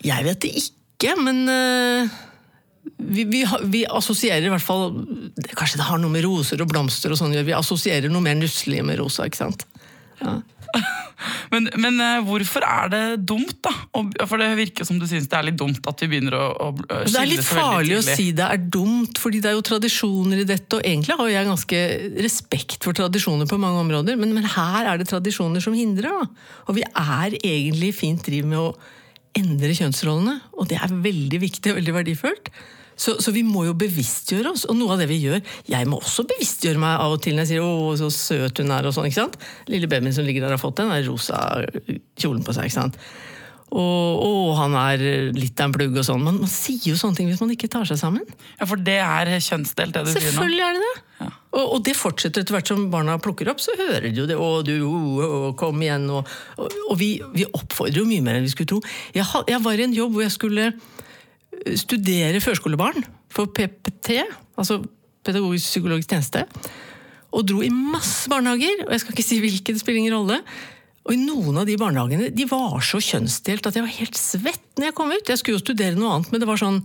Jeg 0.04 0.28
vet 0.28 0.44
det 0.44 0.56
ikke, 0.66 1.16
men 1.24 1.46
uh 1.48 2.24
vi, 2.98 3.26
vi, 3.28 3.44
vi, 3.72 3.84
assosierer 3.92 4.48
i 4.48 4.52
hvert 4.54 4.64
fall 4.64 4.94
Kanskje 5.52 5.82
det 5.82 5.88
har 5.90 6.00
noe 6.00 6.14
med 6.14 6.24
roser 6.24 6.62
og 6.64 6.70
blomster 6.72 7.12
og 7.12 7.20
sånn 7.20 7.36
Vi 7.36 7.56
assosierer 7.56 8.12
noe 8.12 8.24
mer 8.24 8.38
nusselig 8.40 8.84
med 8.88 9.02
rosa. 9.02 9.28
ikke 9.28 9.42
sant? 9.44 9.66
Ja. 10.22 10.40
men, 11.54 11.68
men, 11.80 12.00
eh, 12.04 12.22
hvorfor 12.26 12.64
er 12.68 12.92
det 12.92 13.02
dumt, 13.28 13.58
da? 13.64 13.72
For 14.28 14.42
det 14.42 14.50
virker 14.60 14.88
som 14.88 15.00
du 15.00 15.06
syns 15.10 15.30
det 15.32 15.38
er 15.38 15.48
litt 15.50 15.60
dumt 15.60 15.88
at 15.88 16.04
vi 16.04 16.10
begynner 16.12 16.36
å, 16.38 16.48
å 16.52 16.70
skille 16.76 17.12
Det 17.12 17.22
er 17.22 17.32
litt 17.32 17.48
farlig 17.48 17.98
å 18.00 18.04
si 18.06 18.28
det 18.36 18.48
er 18.48 18.66
dumt, 18.78 19.20
fordi 19.22 19.42
det 19.44 19.52
er 19.52 19.58
jo 19.58 19.66
tradisjoner 19.70 20.44
i 20.44 20.48
dette. 20.48 20.80
Og 20.80 20.88
egentlig 20.88 21.20
har 21.20 21.32
jeg 21.32 21.50
ganske 21.52 21.82
respekt 22.26 22.88
for 22.88 22.98
tradisjoner 22.98 23.50
på 23.50 23.60
mange 23.62 23.84
områder, 23.86 24.20
men, 24.20 24.36
men 24.36 24.48
her 24.56 24.92
er 24.92 25.02
det 25.02 25.10
tradisjoner 25.12 25.64
som 25.64 25.76
hindrer. 25.78 26.12
Da. 26.12 26.54
Og 26.70 26.80
vi 26.80 26.86
er 26.88 27.40
egentlig 27.42 27.94
fint 28.00 28.24
driv 28.26 28.48
med 28.52 28.62
å 28.62 28.70
endre 29.36 29.76
kjønnsrollene, 29.76 30.40
og 30.56 30.72
det 30.72 30.80
er 30.80 30.96
veldig 31.04 31.42
viktig 31.44 31.74
og 31.74 31.80
veldig 31.82 31.96
verdifullt. 31.98 32.52
Så, 32.96 33.18
så, 33.20 33.34
vi 33.36 33.44
må 33.44 33.66
jo 33.68 33.76
bevisstgjøre 33.78 34.54
oss, 34.56 34.66
og 34.72 34.78
noe 34.80 34.96
av 34.96 35.02
det 35.04 35.10
vi 35.12 35.20
gjør 35.20 35.42
Jeg 35.68 35.88
må 35.92 36.00
også 36.00 36.24
bevisstgjøre 36.30 36.80
meg 36.80 37.04
av 37.04 37.18
og 37.18 37.22
til 37.24 37.36
når 37.36 37.44
jeg 37.46 37.54
sier 37.56 37.66
'å, 37.66 37.96
så 38.00 38.10
søt 38.10 38.64
hun 38.64 38.72
er', 38.72 38.88
og 38.88 38.96
sånn. 38.96 39.10
ikke 39.10 39.22
sant? 39.22 39.38
Lille 39.68 39.90
babyen 39.92 40.16
som 40.16 40.26
ligger 40.26 40.48
der 40.48 40.56
har 40.56 40.62
fått 40.62 40.80
den, 40.80 40.90
der 40.90 41.08
rosa 41.10 41.66
kjolen 42.16 42.44
på 42.44 42.56
seg. 42.56 42.72
ikke 42.72 42.80
sant? 42.80 43.00
Og 43.76 44.22
'å, 44.22 44.32
han 44.56 44.76
er 44.78 45.32
litt 45.36 45.60
av 45.60 45.68
en 45.68 45.74
plugg' 45.74 45.98
og 45.98 46.06
sånn. 46.06 46.24
Man, 46.24 46.38
man, 46.40 46.52
sier 46.52 46.94
jo 46.94 46.96
sånne 46.96 47.18
ting 47.18 47.28
hvis 47.28 47.42
man 47.42 47.52
ikke 47.52 47.68
tar 47.68 47.84
seg 47.90 47.98
sammen. 48.00 48.24
Ja, 48.60 48.68
For 48.70 48.78
det 48.78 49.00
er 49.04 49.32
kjønnsdelt, 49.42 49.92
det 49.92 50.06
du 50.06 50.12
sier 50.14 50.22
nå? 50.22 50.32
Selvfølgelig 50.32 50.64
er 50.64 50.78
det 50.78 50.84
det. 50.86 50.94
Ja. 51.20 51.30
Og, 51.56 51.66
og, 51.66 51.80
det 51.88 51.96
fortsetter 51.96 52.44
etter 52.44 52.56
hvert 52.56 52.68
som 52.70 52.90
barna 52.92 53.18
plukker 53.20 53.50
opp, 53.52 53.60
så 53.64 53.76
hører 53.76 54.08
de 54.08 54.22
jo 54.22 54.28
det. 54.30 54.38
'Å, 54.38 54.64
du, 54.64 54.76
å, 54.86 55.00
å, 55.50 55.54
kom 55.60 55.82
igjen'. 55.82 56.08
Og, 56.08 56.30
og, 56.56 56.78
og 56.92 57.00
vi, 57.02 57.18
vi, 57.34 57.48
oppfordrer 57.52 58.00
jo 58.00 58.08
mye 58.08 58.24
mer 58.24 58.40
enn 58.40 58.48
vi 58.48 58.54
skulle 58.54 58.72
tro. 58.76 58.82
Jeg, 59.18 59.26
jeg 59.50 59.64
var 59.66 59.82
i 59.82 59.88
en 59.90 59.98
jobb 59.98 60.16
hvor 60.16 60.24
jeg 60.24 60.38
skulle 60.38 60.70
studere 61.80 62.42
førskolebarn 62.44 63.06
for 63.34 63.52
PPT, 63.56 64.22
altså 64.60 64.82
Pedagogisk 65.26 65.72
psykologisk 65.72 66.12
tjeneste. 66.12 66.44
Og 67.36 67.48
dro 67.50 67.64
i 67.66 67.72
masse 67.74 68.30
barnehager, 68.32 68.86
og 68.86 68.94
jeg 68.94 69.02
skal 69.02 69.16
ikke 69.16 69.26
si 69.26 69.40
hvilken, 69.42 69.76
det 69.76 69.82
spiller 69.82 70.04
ingen 70.04 70.16
rolle. 70.16 70.38
Og 71.06 71.14
i 71.16 71.22
noen 71.22 71.60
av 71.62 71.68
de 71.70 71.78
barnehagene 71.78 72.32
de 72.34 72.46
var 72.50 72.80
så 72.86 73.02
kjønnsdelt 73.04 73.66
at 73.68 73.78
jeg 73.78 73.86
var 73.86 73.98
helt 73.98 74.18
svett 74.18 74.80
når 74.80 74.90
jeg 74.90 74.98
kom 74.98 75.12
ut. 75.14 75.30
Jeg 75.30 75.42
skulle 75.42 75.60
jo 75.60 75.66
studere 75.66 75.98
noe 75.98 76.16
annet, 76.16 76.32
men 76.34 76.42
det 76.42 76.50
var 76.50 76.62
sånn 76.62 76.82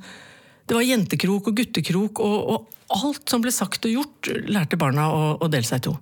det 0.71 0.77
var 0.77 0.87
jentekrok 0.87 1.49
og 1.51 1.57
guttekrok, 1.59 2.21
og, 2.23 2.51
og 2.55 3.01
alt 3.01 3.33
som 3.33 3.43
ble 3.43 3.51
sagt 3.55 3.89
og 3.89 3.95
gjort, 3.97 4.29
lærte 4.47 4.79
barna 4.79 5.09
å, 5.11 5.23
å 5.43 5.49
dele 5.51 5.67
seg 5.67 5.81
i 5.81 5.87
to. 5.89 5.97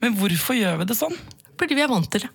Men 0.00 0.16
hvorfor 0.16 0.56
gjør 0.56 0.78
vi 0.80 0.86
det 0.88 0.96
sånn? 0.96 1.16
Fordi 1.60 1.76
vi 1.76 1.84
er 1.84 1.90
vant 1.92 2.08
til 2.12 2.24
det. 2.24 2.30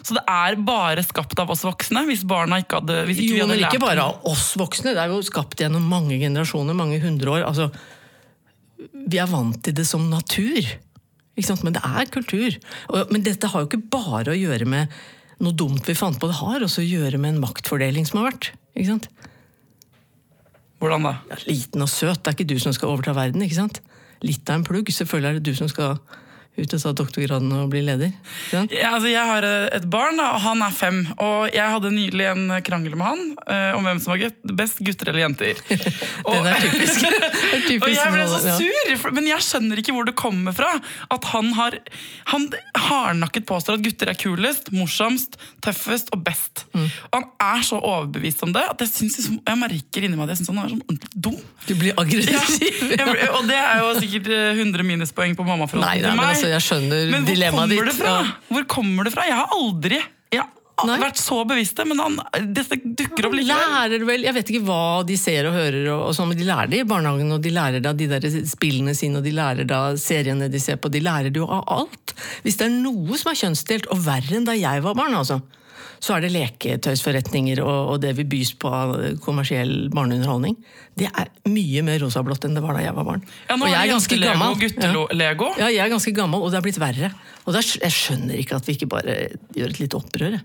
Så 0.00 0.16
det 0.16 0.22
er 0.30 0.56
bare 0.64 1.04
skapt 1.04 1.38
av 1.42 1.50
oss 1.52 1.64
voksne? 1.66 2.06
hvis 2.08 2.24
barna 2.28 2.60
ikke 2.62 2.80
hadde 2.80 2.98
hvis 3.08 3.20
ikke 3.20 3.38
Jo, 3.40 3.48
men 3.50 3.62
ikke 3.62 3.82
bare 3.82 4.06
av 4.08 4.28
oss 4.28 4.52
voksne. 4.60 4.94
Det 4.96 5.02
er 5.02 5.12
jo 5.12 5.20
skapt 5.26 5.60
gjennom 5.60 5.84
mange 5.90 6.18
generasjoner, 6.20 6.76
mange 6.76 7.00
hundre 7.02 7.34
år. 7.36 7.46
Altså, 7.48 7.68
vi 8.80 9.20
er 9.20 9.28
vant 9.30 9.58
til 9.64 9.76
det 9.76 9.86
som 9.88 10.08
natur. 10.10 10.60
Men 11.64 11.76
det 11.76 11.82
er 11.86 12.12
kultur. 12.12 12.56
Men 13.12 13.24
dette 13.24 13.48
har 13.48 13.62
jo 13.62 13.70
ikke 13.70 13.84
bare 13.92 14.34
å 14.34 14.38
gjøre 14.38 14.68
med 14.68 14.92
noe 15.40 15.56
dumt 15.56 15.86
vi 15.88 15.96
fant 15.96 16.18
på. 16.20 16.28
Det 16.28 16.40
har 16.40 16.64
også 16.64 16.82
å 16.82 16.88
gjøre 16.88 17.20
med 17.20 17.34
en 17.34 17.44
maktfordeling 17.44 18.08
som 18.08 18.20
har 18.20 18.30
vært. 18.32 18.50
Ikke 18.76 18.90
sant? 18.90 19.08
Hvordan 20.80 21.04
da? 21.04 21.14
Ja, 21.28 21.38
liten 21.48 21.84
og 21.84 21.92
søt. 21.92 22.22
Det 22.22 22.32
er 22.32 22.36
ikke 22.38 22.50
du 22.52 22.58
som 22.60 22.74
skal 22.76 22.92
overta 22.92 23.14
verden. 23.16 23.44
ikke 23.44 23.58
sant? 23.58 23.80
Litt 24.24 24.48
av 24.48 24.60
en 24.60 24.66
plugg. 24.68 24.88
Selvfølgelig 24.92 25.30
er 25.30 25.40
det 25.40 25.48
du 25.48 25.56
som 25.56 25.68
skal 25.72 25.96
ut 26.58 26.74
og 26.76 26.82
ta 26.82 26.92
doktorgraden 26.96 27.52
og 27.54 27.70
bli 27.72 27.82
leder? 27.84 28.10
Ja? 28.52 28.64
Ja, 28.74 28.90
altså 28.96 29.10
jeg 29.10 29.22
har 29.26 29.46
et 29.46 29.86
barn, 29.90 30.18
da, 30.18 30.32
og 30.34 30.42
han 30.44 30.64
er 30.66 30.74
fem. 30.74 30.98
Og 31.22 31.50
jeg 31.54 31.74
hadde 31.74 31.92
nylig 31.94 32.26
en 32.32 32.56
krangel 32.66 32.96
med 32.98 33.06
han 33.06 33.22
uh, 33.46 33.78
om 33.78 33.86
hvem 33.86 34.00
som 34.02 34.14
var 34.14 34.34
best, 34.58 34.82
gutter 34.84 35.12
eller 35.12 35.24
jenter. 35.24 35.60
Den 35.70 36.48
er 36.50 36.64
typisk. 36.64 37.06
er 37.54 37.64
typisk 37.68 37.86
og 37.86 37.94
jeg 37.94 38.14
ble 38.16 38.26
så 38.32 38.56
sur, 38.58 38.94
for, 39.02 39.16
men 39.16 39.30
jeg 39.30 39.46
skjønner 39.46 39.82
ikke 39.82 39.94
hvor 39.96 40.08
det 40.08 40.16
kommer 40.18 40.56
fra. 40.56 40.72
At 41.10 41.30
han 41.32 41.52
har 41.56 41.78
Han 42.30 42.48
hardnakket 42.78 43.46
påstår 43.48 43.78
at 43.78 43.84
gutter 43.84 44.10
er 44.10 44.18
kulest, 44.18 44.70
morsomst, 44.74 45.38
tøffest 45.64 46.10
og 46.14 46.22
best. 46.26 46.64
Mm. 46.74 46.86
Og 46.86 47.16
han 47.16 47.26
er 47.46 47.64
så 47.66 47.78
overbevist 47.78 48.42
om 48.46 48.52
det 48.54 48.62
at 48.66 48.82
jeg, 48.84 48.92
synes, 48.92 49.18
liksom, 49.18 49.40
jeg 49.46 49.60
merker 49.60 50.06
inni 50.06 50.18
meg 50.18 50.28
at 50.28 50.34
jeg 50.34 50.42
syns 50.42 50.52
han 50.52 50.60
er 50.62 50.74
sånn 50.74 50.84
ordentlig 50.84 51.10
dum. 51.14 51.38
Du 51.66 51.72
blir 51.78 51.96
aggressiv. 52.00 52.82
Ja, 52.90 53.06
jeg, 53.06 53.30
og 53.36 53.48
det 53.48 53.58
er 53.58 53.82
jo 53.82 53.90
sikkert 54.02 54.30
100 54.30 54.86
minuspoeng 54.86 55.36
på 55.38 55.46
mammafronten 55.46 56.04
til 56.04 56.18
meg. 56.18 56.39
Altså, 56.40 56.54
jeg 56.54 56.66
skjønner 56.66 57.28
dilemmaet 57.28 57.74
ditt. 57.74 57.84
Det 57.90 57.98
fra? 58.00 58.16
Hvor 58.48 58.66
kommer 58.78 59.06
det 59.06 59.12
fra? 59.14 59.28
Jeg 59.28 59.38
har 59.38 59.54
aldri 59.58 60.00
jeg 60.86 60.96
har 60.96 61.02
vært 61.02 61.20
så 61.20 61.40
bevisste, 61.48 61.84
men 61.88 62.00
han, 62.00 62.16
dette 62.56 62.78
dukker 62.84 63.28
opp 63.28 63.36
likevel. 63.36 64.04
Vel, 64.08 64.24
Jeg 64.24 64.36
vet 64.36 64.52
ikke 64.52 64.64
hva 64.68 65.02
de 65.06 65.16
ser 65.20 65.48
og 65.50 65.56
hører, 65.56 65.82
og, 65.92 66.04
og 66.08 66.16
sånn, 66.16 66.30
men 66.32 66.40
de 66.40 66.46
lærer 66.48 66.70
det 66.72 66.82
i 66.82 66.88
barnehagen. 66.88 67.34
Og 67.36 67.42
de 67.44 67.52
lærer 67.54 67.84
da 67.84 67.92
de 67.96 68.08
der 68.10 68.26
spillene 68.48 68.94
sine, 68.96 69.20
og 69.20 69.26
de 69.26 69.34
lærer 69.36 69.68
da 69.68 69.82
seriene 70.00 70.50
de 70.52 70.62
ser 70.62 70.80
på. 70.80 70.92
De 70.92 71.02
lærer 71.04 71.32
det 71.32 71.42
jo 71.42 71.48
av 71.52 71.66
alt. 71.80 72.14
Hvis 72.46 72.60
det 72.60 72.68
er 72.68 72.76
noe 72.78 73.20
som 73.20 73.32
er 73.32 73.40
kjønnsdelt, 73.42 73.90
og 73.92 74.04
verre 74.06 74.38
enn 74.38 74.48
da 74.48 74.56
jeg 74.56 74.84
var 74.86 74.96
barn, 74.98 75.16
altså 75.20 75.40
så 76.00 76.16
er 76.16 76.24
det 76.24 76.32
leketøysforretninger 76.34 77.60
og, 77.64 77.94
og 77.94 78.00
det 78.02 78.14
vi 78.18 78.26
bys 78.28 78.52
på 78.60 78.70
av 78.72 78.94
kommersiell 79.24 79.90
barneunderholdning. 79.94 80.56
Det 80.98 81.10
er 81.10 81.30
mye 81.50 81.84
mer 81.86 82.00
rosablått 82.02 82.46
enn 82.48 82.56
det 82.58 82.64
var 82.64 82.78
da 82.78 82.84
jeg 82.84 82.96
var 82.96 83.08
barn. 83.08 83.26
Ja, 83.48 83.56
nå 83.56 83.68
og 83.68 83.72
jeg 83.72 83.80
er 83.80 83.92
ganske 83.94 84.20
gammel. 84.22 84.56
Guttelego. 84.60 85.52
Ja. 85.56 85.66
ja, 85.66 85.74
jeg 85.76 85.84
er 85.86 85.94
ganske 85.94 86.14
gammel, 86.16 86.42
og 86.44 86.52
det 86.52 86.60
er 86.60 86.66
blitt 86.66 86.80
verre. 86.82 87.12
Og 87.46 87.56
er, 87.56 87.70
jeg 87.84 87.96
skjønner 87.96 88.40
ikke 88.40 88.58
at 88.60 88.68
vi 88.68 88.76
ikke 88.78 88.90
bare 88.90 89.20
gjør 89.56 89.74
et 89.74 89.82
lite 89.82 90.00
opprør. 90.00 90.40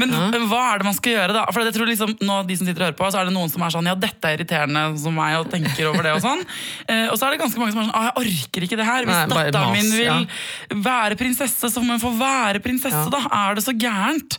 Men 0.00 0.12
ja. 0.14 0.40
hva 0.48 0.60
er 0.70 0.80
det 0.80 0.88
man 0.88 0.96
skal 0.96 1.16
gjøre, 1.16 1.36
da? 1.36 1.44
For 1.52 1.66
jeg 1.66 1.74
tror 1.76 1.90
liksom, 1.90 2.14
nå, 2.24 2.38
de 2.48 2.56
som 2.58 2.68
sitter 2.68 2.84
og 2.84 2.88
hører 2.88 2.98
på, 2.98 3.10
så 3.12 3.20
er 3.20 3.28
det 3.28 3.34
noen 3.36 3.52
som 3.52 3.64
er 3.64 3.74
sånn 3.74 3.88
Ja, 3.90 3.96
dette 3.98 4.28
er 4.28 4.38
irriterende 4.38 4.84
som 5.02 5.16
meg, 5.16 5.36
og 5.40 5.50
tenker 5.52 5.90
over 5.90 6.06
det 6.08 6.16
og 6.16 6.24
sånn. 6.24 6.44
Eh, 6.92 7.06
og 7.12 7.14
så 7.18 7.26
er 7.26 7.34
det 7.34 7.40
ganske 7.42 7.60
mange 7.60 7.72
som 7.72 7.80
er 7.82 7.86
sånn 7.86 7.94
Å, 7.94 8.02
jeg 8.08 8.14
orker 8.22 8.64
ikke 8.66 8.76
det 8.78 8.86
her. 8.86 9.06
Hvis 9.06 9.30
datteren 9.30 9.74
min 9.74 9.90
vil 9.94 10.08
ja. 10.08 10.78
være 10.84 11.16
prinsesse, 11.20 11.70
så 11.70 11.82
må 11.82 11.94
hun 11.94 12.02
få 12.02 12.10
være 12.18 12.62
prinsesse, 12.64 13.04
ja. 13.06 13.10
da. 13.12 13.20
Er 13.38 13.58
det 13.58 13.64
så 13.64 13.74
gærent? 13.76 14.38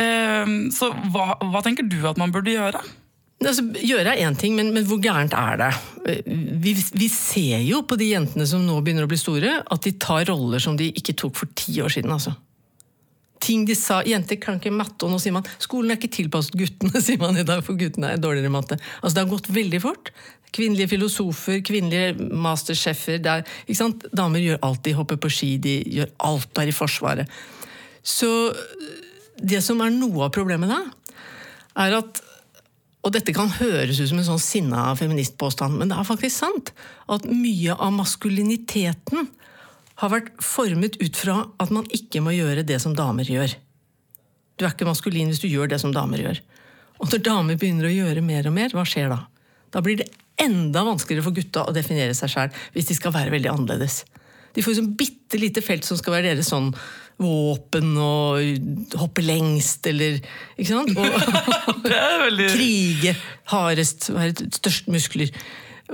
Eh, 0.00 0.54
så 0.74 0.90
hva, 1.12 1.34
hva 1.42 1.62
tenker 1.64 1.86
du 1.88 2.00
at 2.08 2.20
man 2.20 2.32
burde 2.34 2.54
gjøre? 2.54 2.82
Altså, 3.44 3.66
gjøre 3.82 4.14
er 4.14 4.24
én 4.24 4.38
ting, 4.38 4.54
men, 4.56 4.70
men, 4.74 4.86
hvor 4.88 5.00
gærent 5.02 5.34
er 5.36 5.60
det? 5.60 5.70
Vi, 6.64 6.74
vi, 6.94 7.08
ser 7.12 7.60
jo 7.66 7.82
på 7.84 7.98
de 8.00 8.12
jentene 8.14 8.46
som 8.48 8.62
nå 8.64 8.78
begynner 8.84 9.06
å 9.06 9.10
bli 9.10 9.20
store, 9.20 9.58
at 9.60 9.84
de 9.84 9.92
tar 10.00 10.24
roller 10.30 10.62
som 10.62 10.78
de 10.78 10.88
ikke 10.94 11.16
tok 11.20 11.36
for 11.42 11.52
ti 11.58 11.76
år 11.84 11.92
siden. 11.92 12.14
altså 12.14 12.34
ting 13.44 13.66
de 13.68 13.76
sa. 13.78 14.00
Jenter 14.08 14.40
kan 14.40 14.58
ikke 14.60 14.72
matte, 14.74 15.04
og 15.06 15.12
nå 15.12 15.20
sier 15.22 15.34
man 15.36 15.46
skolen 15.62 15.92
er 15.92 16.00
ikke 16.00 16.14
tilpasset 16.16 16.56
guttene, 16.58 17.02
sier 17.04 17.20
man 17.22 17.38
i 17.40 17.46
dag, 17.46 17.62
for 17.66 17.78
guttene 17.80 18.14
er 18.14 18.22
dårligere 18.22 18.52
matte. 18.52 18.80
Altså 19.02 19.14
Det 19.14 19.24
har 19.24 19.32
gått 19.34 19.52
veldig 19.54 19.82
fort. 19.84 20.12
Kvinnelige 20.54 20.92
filosofer, 20.94 21.60
kvinnelige 21.66 22.28
mastersjefer. 22.30 23.22
Damer 23.24 24.42
gjør 24.42 24.60
alt. 24.66 24.84
De 24.86 24.94
hopper 24.94 25.18
på 25.20 25.32
ski, 25.32 25.54
de 25.58 25.80
gjør 25.98 26.12
alt, 26.30 26.50
der 26.56 26.70
i 26.70 26.76
Forsvaret. 26.76 27.40
Så 28.04 28.28
det 29.40 29.64
som 29.66 29.80
er 29.82 29.90
noe 29.94 30.28
av 30.28 30.34
problemet 30.34 30.70
da, 30.70 30.84
er 31.84 31.98
at 31.98 32.22
og 33.04 33.12
dette 33.12 33.34
kan 33.36 33.50
høres 33.58 33.98
ut 34.00 34.08
som 34.08 34.20
en 34.20 34.24
sånn 34.24 34.40
sinna 34.40 34.86
feministpåstand, 34.96 35.76
men 35.76 35.90
det 35.90 35.96
er 36.00 36.06
faktisk 36.08 36.38
sant. 36.38 36.70
At 37.12 37.26
mye 37.28 37.74
av 37.76 37.92
maskuliniteten 37.92 39.28
har 40.02 40.10
vært 40.10 40.32
formet 40.42 40.98
ut 41.02 41.18
fra 41.18 41.36
at 41.62 41.70
man 41.74 41.86
ikke 41.94 42.22
må 42.24 42.34
gjøre 42.34 42.66
det 42.66 42.80
som 42.82 42.96
damer 42.96 43.28
gjør. 43.28 43.54
Du 44.58 44.64
er 44.64 44.74
ikke 44.74 44.88
maskulin 44.88 45.30
hvis 45.30 45.42
du 45.42 45.48
gjør 45.50 45.70
det 45.70 45.80
som 45.82 45.94
damer 45.94 46.22
gjør. 46.22 46.40
Og 47.02 47.10
når 47.10 47.22
damer 47.26 47.58
begynner 47.58 47.88
å 47.88 47.94
gjøre 47.94 48.22
mer 48.24 48.46
og 48.48 48.54
mer, 48.56 48.74
hva 48.74 48.84
skjer 48.86 49.10
da? 49.12 49.24
Da 49.74 49.82
blir 49.82 49.98
det 50.02 50.10
enda 50.40 50.84
vanskeligere 50.86 51.26
for 51.26 51.36
gutta 51.36 51.64
å 51.66 51.74
definere 51.74 52.14
seg 52.16 52.30
sjæl 52.32 52.60
hvis 52.74 52.90
de 52.90 52.98
skal 52.98 53.14
være 53.14 53.34
veldig 53.34 53.50
annerledes. 53.50 54.02
De 54.54 54.62
får 54.62 54.78
sånn 54.78 54.92
bitte 54.98 55.38
lite 55.40 55.62
felt 55.66 55.86
som 55.86 55.98
skal 55.98 56.16
være 56.16 56.30
deres 56.30 56.50
sånn 56.50 56.70
våpen 57.22 57.92
og 58.02 58.96
hoppe 58.98 59.22
lengst, 59.22 59.86
eller 59.86 60.18
Ikke 60.58 60.70
sant? 60.70 60.94
Og, 60.98 61.84
Det 61.84 62.00
veldig 62.24 62.48
krige 62.54 63.14
hardest, 63.52 64.08
være 64.14 64.48
størst 64.54 64.90
muskler. 64.90 65.30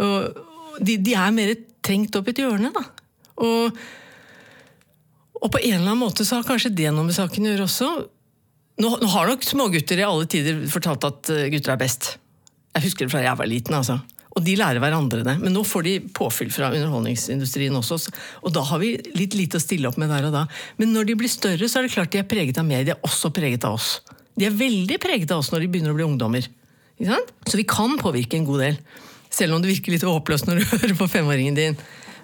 Og 0.00 0.80
de, 0.80 0.96
de 1.00 1.16
er 1.16 1.36
mer 1.36 1.52
trengt 1.84 2.16
opp 2.16 2.28
i 2.28 2.34
et 2.34 2.42
hjørne, 2.44 2.72
da. 2.72 2.84
Og, 3.40 3.82
og 5.40 5.48
på 5.50 5.60
en 5.62 5.76
eller 5.78 5.86
annen 5.86 6.02
måte 6.02 6.26
så 6.26 6.38
har 6.38 6.48
kanskje 6.48 6.72
det 6.76 6.90
noe 6.94 7.08
med 7.08 7.16
saken 7.16 7.46
å 7.46 7.52
gjøre 7.54 7.68
også. 7.68 7.90
Nå, 8.80 8.94
nå 9.02 9.10
har 9.12 9.28
nok 9.28 9.44
smågutter 9.44 10.00
i 10.00 10.06
alle 10.06 10.28
tider 10.30 10.62
fortalt 10.72 11.04
at 11.08 11.32
eh, 11.34 11.48
gutter 11.52 11.74
er 11.74 11.80
best. 11.80 12.14
Jeg 12.76 12.86
husker 12.86 13.06
det 13.06 13.12
fra 13.12 13.24
jeg 13.24 13.40
var 13.40 13.50
liten. 13.50 13.76
altså. 13.76 13.98
Og 14.38 14.44
de 14.46 14.54
lærer 14.56 14.78
hverandre 14.82 15.24
det. 15.26 15.34
Men 15.42 15.54
nå 15.56 15.64
får 15.66 15.86
de 15.86 15.96
påfyll 16.14 16.52
fra 16.54 16.70
underholdningsindustrien 16.70 17.74
også. 17.76 17.98
Og 18.46 18.54
da 18.54 18.62
har 18.68 18.80
vi 18.82 18.94
litt 19.18 19.34
lite 19.34 19.58
å 19.58 19.62
stille 19.62 19.90
opp 19.90 19.98
med 20.00 20.12
der 20.12 20.28
og 20.28 20.36
da. 20.36 20.44
Men 20.78 20.94
når 20.94 21.10
de 21.10 21.18
blir 21.18 21.32
større, 21.32 21.66
så 21.66 21.80
er 21.80 21.88
det 21.88 21.94
klart 21.96 22.14
de 22.14 22.22
er 22.22 22.30
preget 22.30 22.60
av 22.60 22.70
er 22.70 22.94
også 23.02 23.32
preget 23.34 23.66
av 23.66 23.76
oss. 23.80 23.98
De 24.38 24.46
er 24.46 24.54
veldig 24.54 25.00
preget 25.02 25.32
av 25.34 25.42
oss 25.42 25.50
når 25.52 25.64
de 25.64 25.70
begynner 25.72 25.92
å 25.92 25.98
bli 25.98 26.06
ungdommer. 26.06 26.46
Så 27.00 27.58
vi 27.58 27.66
kan 27.68 27.98
påvirke 28.00 28.38
en 28.38 28.46
god 28.46 28.62
del. 28.62 28.78
Selv 29.30 29.56
om 29.56 29.62
det 29.62 29.72
virker 29.72 29.94
litt 29.94 30.06
håpløst 30.06 30.46
når 30.48 30.60
du 30.60 30.68
hører 30.76 30.96
på 30.98 31.10
femåringen 31.10 31.58
din. 31.58 31.78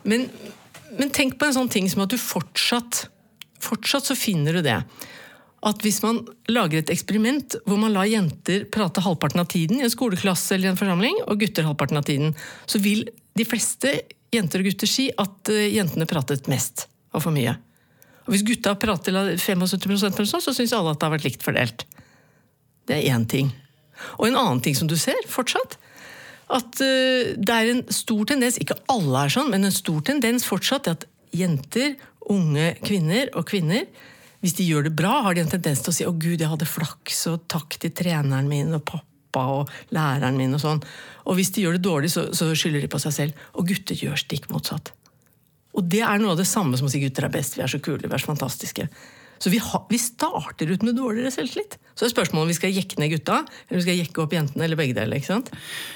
Men, 0.07 0.29
men 0.99 1.12
tenk 1.15 1.37
på 1.38 1.49
en 1.49 1.57
sånn 1.57 1.73
ting 1.73 1.88
som 1.93 2.05
at 2.05 2.12
du 2.12 2.19
fortsatt 2.21 3.07
Fortsatt 3.67 4.05
så 4.05 4.15
finner 4.19 4.59
du 4.59 4.61
det 4.67 4.76
at 5.67 5.83
hvis 5.83 6.03
man 6.05 6.21
lager 6.53 6.83
et 6.83 6.91
eksperiment 6.93 7.57
hvor 7.67 7.79
man 7.81 7.95
lar 7.95 8.07
jenter 8.07 8.67
prate 8.71 9.03
halvparten 9.03 9.41
av 9.43 9.49
tiden 9.50 9.81
i 9.81 9.87
en 9.87 9.93
skoleklasse 9.93 10.55
eller 10.55 10.69
i 10.69 10.73
en 10.75 10.79
forsamling, 10.79 11.17
og 11.25 11.41
gutter 11.41 11.67
halvparten 11.67 11.99
av 11.99 12.05
tiden, 12.07 12.35
så 12.69 12.79
vil 12.83 13.07
de 13.37 13.47
fleste 13.49 13.95
jenter 14.35 14.62
og 14.62 14.69
gutter 14.69 14.91
si 14.91 15.09
at 15.11 15.50
eh, 15.53 15.71
jentene 15.75 16.07
pratet 16.09 16.50
mest 16.53 16.87
og 17.17 17.25
for 17.25 17.35
mye. 17.35 17.57
Og 18.26 18.35
hvis 18.35 18.45
gutta 18.47 18.75
prater 18.79 19.17
75% 19.38 20.07
eller 20.12 20.31
sånn, 20.31 20.45
så 20.45 20.55
syns 20.55 20.75
alle 20.76 20.95
at 20.95 21.00
det 21.00 21.09
har 21.09 21.15
vært 21.17 21.26
likt 21.29 21.47
fordelt. 21.47 21.87
Det 22.87 22.99
er 22.99 23.15
én 23.15 23.26
ting. 23.31 23.53
Og 24.19 24.29
en 24.29 24.38
annen 24.38 24.62
ting 24.62 24.76
som 24.79 24.91
du 24.91 24.97
ser 24.99 25.19
fortsatt, 25.31 25.79
at 26.47 26.83
eh, 26.85 27.33
det 27.35 27.55
er 27.55 27.71
en 27.73 27.85
stor 27.91 28.26
tendens, 28.31 28.59
ikke 28.62 28.79
alle 28.93 29.25
er 29.26 29.33
sånn, 29.35 29.50
men 29.50 29.67
en 29.67 29.75
stor 29.75 30.03
tendens 30.07 30.47
fortsatt 30.47 30.91
at 30.93 31.09
jenter, 31.35 31.97
unge 32.31 32.73
kvinner 32.83 33.31
og 33.38 33.47
kvinner 33.47 33.87
hvis 34.45 34.57
de 34.59 34.67
gjør 34.69 34.87
det 34.87 34.95
bra, 34.95 35.23
har 35.25 35.35
de 35.35 35.43
en 35.43 35.50
tendens 35.50 35.81
til 35.83 35.91
å 35.91 35.97
si 35.97 36.05
'Å, 36.07 36.12
gud, 36.15 36.38
jeg 36.38 36.50
hadde 36.50 36.69
flaks', 36.69 37.26
og 37.33 37.49
'takk 37.49 37.79
til 37.83 37.91
treneren 37.91 38.47
min 38.47 38.75
og 38.75 38.85
pappa 38.85 39.43
og 39.50 39.71
læreren 39.91 40.37
min', 40.37 40.55
og 40.55 40.61
sånn. 40.61 40.83
Og 41.26 41.35
hvis 41.35 41.50
de 41.50 41.65
gjør 41.65 41.73
det 41.79 41.83
dårlig, 41.83 42.11
så, 42.12 42.29
så 42.31 42.53
skylder 42.55 42.85
de 42.85 42.93
på 42.93 43.00
seg 43.00 43.12
selv. 43.12 43.33
Og 43.55 43.67
gutter 43.67 43.97
gjør 43.97 44.15
stikk 44.15 44.47
motsatt. 44.53 44.93
Og 45.75 45.88
det 45.88 46.03
er 46.05 46.19
noe 46.19 46.37
av 46.37 46.38
det 46.38 46.47
samme 46.47 46.76
som 46.76 46.87
å 46.87 46.91
si 46.93 47.00
'gutter 47.00 47.25
er 47.25 47.33
best', 47.33 47.57
vi 47.57 47.65
er 47.65 47.73
så 47.73 47.81
kule, 47.83 48.07
vi 48.07 48.15
er 48.15 48.23
så 48.23 48.31
fantastiske'. 48.31 48.88
Så 49.43 49.50
vi, 49.52 49.59
ha, 49.61 49.83
vi 49.90 49.99
starter 50.00 50.71
ut 50.73 50.85
med 50.87 50.97
dårligere 50.97 51.33
selvtillit. 51.35 51.76
Så 51.97 52.05
er 52.05 52.12
spørsmålet 52.12 52.45
om 52.45 52.50
vi 52.50 52.57
skal 52.57 52.73
jekke 52.76 52.99
ned 53.00 53.12
gutta, 53.14 53.38
eller 53.69 53.78
vi 53.78 53.85
skal 53.87 53.99
jekke 54.02 54.21
opp 54.21 54.35
jentene, 54.37 54.64
eller 54.66 54.76
begge 54.76 54.97
deler. 54.97 55.16
ikke 55.16 55.31
sant? 55.31 55.50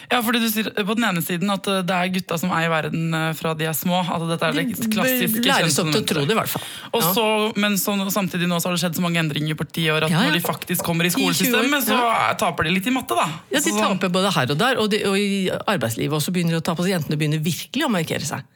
Ja, 0.08 0.20
fordi 0.24 0.40
du 0.40 0.46
sier 0.48 0.70
på 0.72 0.96
den 0.96 1.04
ene 1.08 1.20
siden 1.24 1.52
at 1.52 1.68
eh, 1.68 1.82
det 1.84 1.96
er 1.96 2.12
gutta 2.14 2.38
som 2.40 2.52
eier 2.56 2.72
verden 2.72 3.16
eh, 3.16 3.26
fra 3.36 3.52
de 3.56 3.68
er 3.68 3.76
små. 3.76 4.00
at 4.00 4.24
dette 4.30 4.48
er 4.48 4.56
De 4.56 4.64
det 4.70 4.88
klassiske 4.94 5.44
læres 5.44 5.76
opp 5.82 5.90
til 5.92 6.00
å 6.00 6.06
tro 6.12 6.24
det, 6.24 6.36
i 6.36 6.38
hvert 6.40 6.52
fall. 6.54 6.64
Ja. 6.94 7.12
så, 7.16 7.26
men 7.60 7.76
så, 7.80 7.96
samtidig 8.12 8.48
nå 8.48 8.60
så 8.60 8.70
har 8.70 8.78
det 8.78 8.84
skjedd 8.84 9.00
så 9.00 9.04
mange 9.04 9.20
endringer 9.20 9.60
på 9.60 9.68
ti 9.68 9.88
år 9.92 10.08
at 10.08 10.14
Ja, 10.14 10.24
ja. 10.24 10.30
når 10.30 10.40
de 10.40 10.44
faktisk 10.46 10.84
kommer 10.88 11.08
i 11.08 11.12
skolesystemet, 11.12 11.84
så 11.88 12.00
taper 12.40 12.68
de 12.68 12.76
litt 12.76 12.88
i 12.88 12.96
matte, 12.96 13.16
da. 13.16 13.28
Ja, 13.52 13.60
De 13.64 13.76
taper 13.76 14.12
både 14.12 14.32
her 14.36 14.56
og 14.56 14.60
der, 14.60 14.80
og, 14.80 14.88
de, 14.92 15.04
og 15.08 15.20
i 15.20 15.48
arbeidslivet 15.52 16.16
også 16.16 16.32
begynner 16.32 16.56
de 16.56 16.62
å 16.62 16.66
tape. 16.70 16.84
Så 16.84 16.92
jentene 16.92 17.20
begynner 17.20 17.44
virkelig 17.44 17.84
å 17.88 17.92
markere 17.92 18.24
seg. 18.24 18.48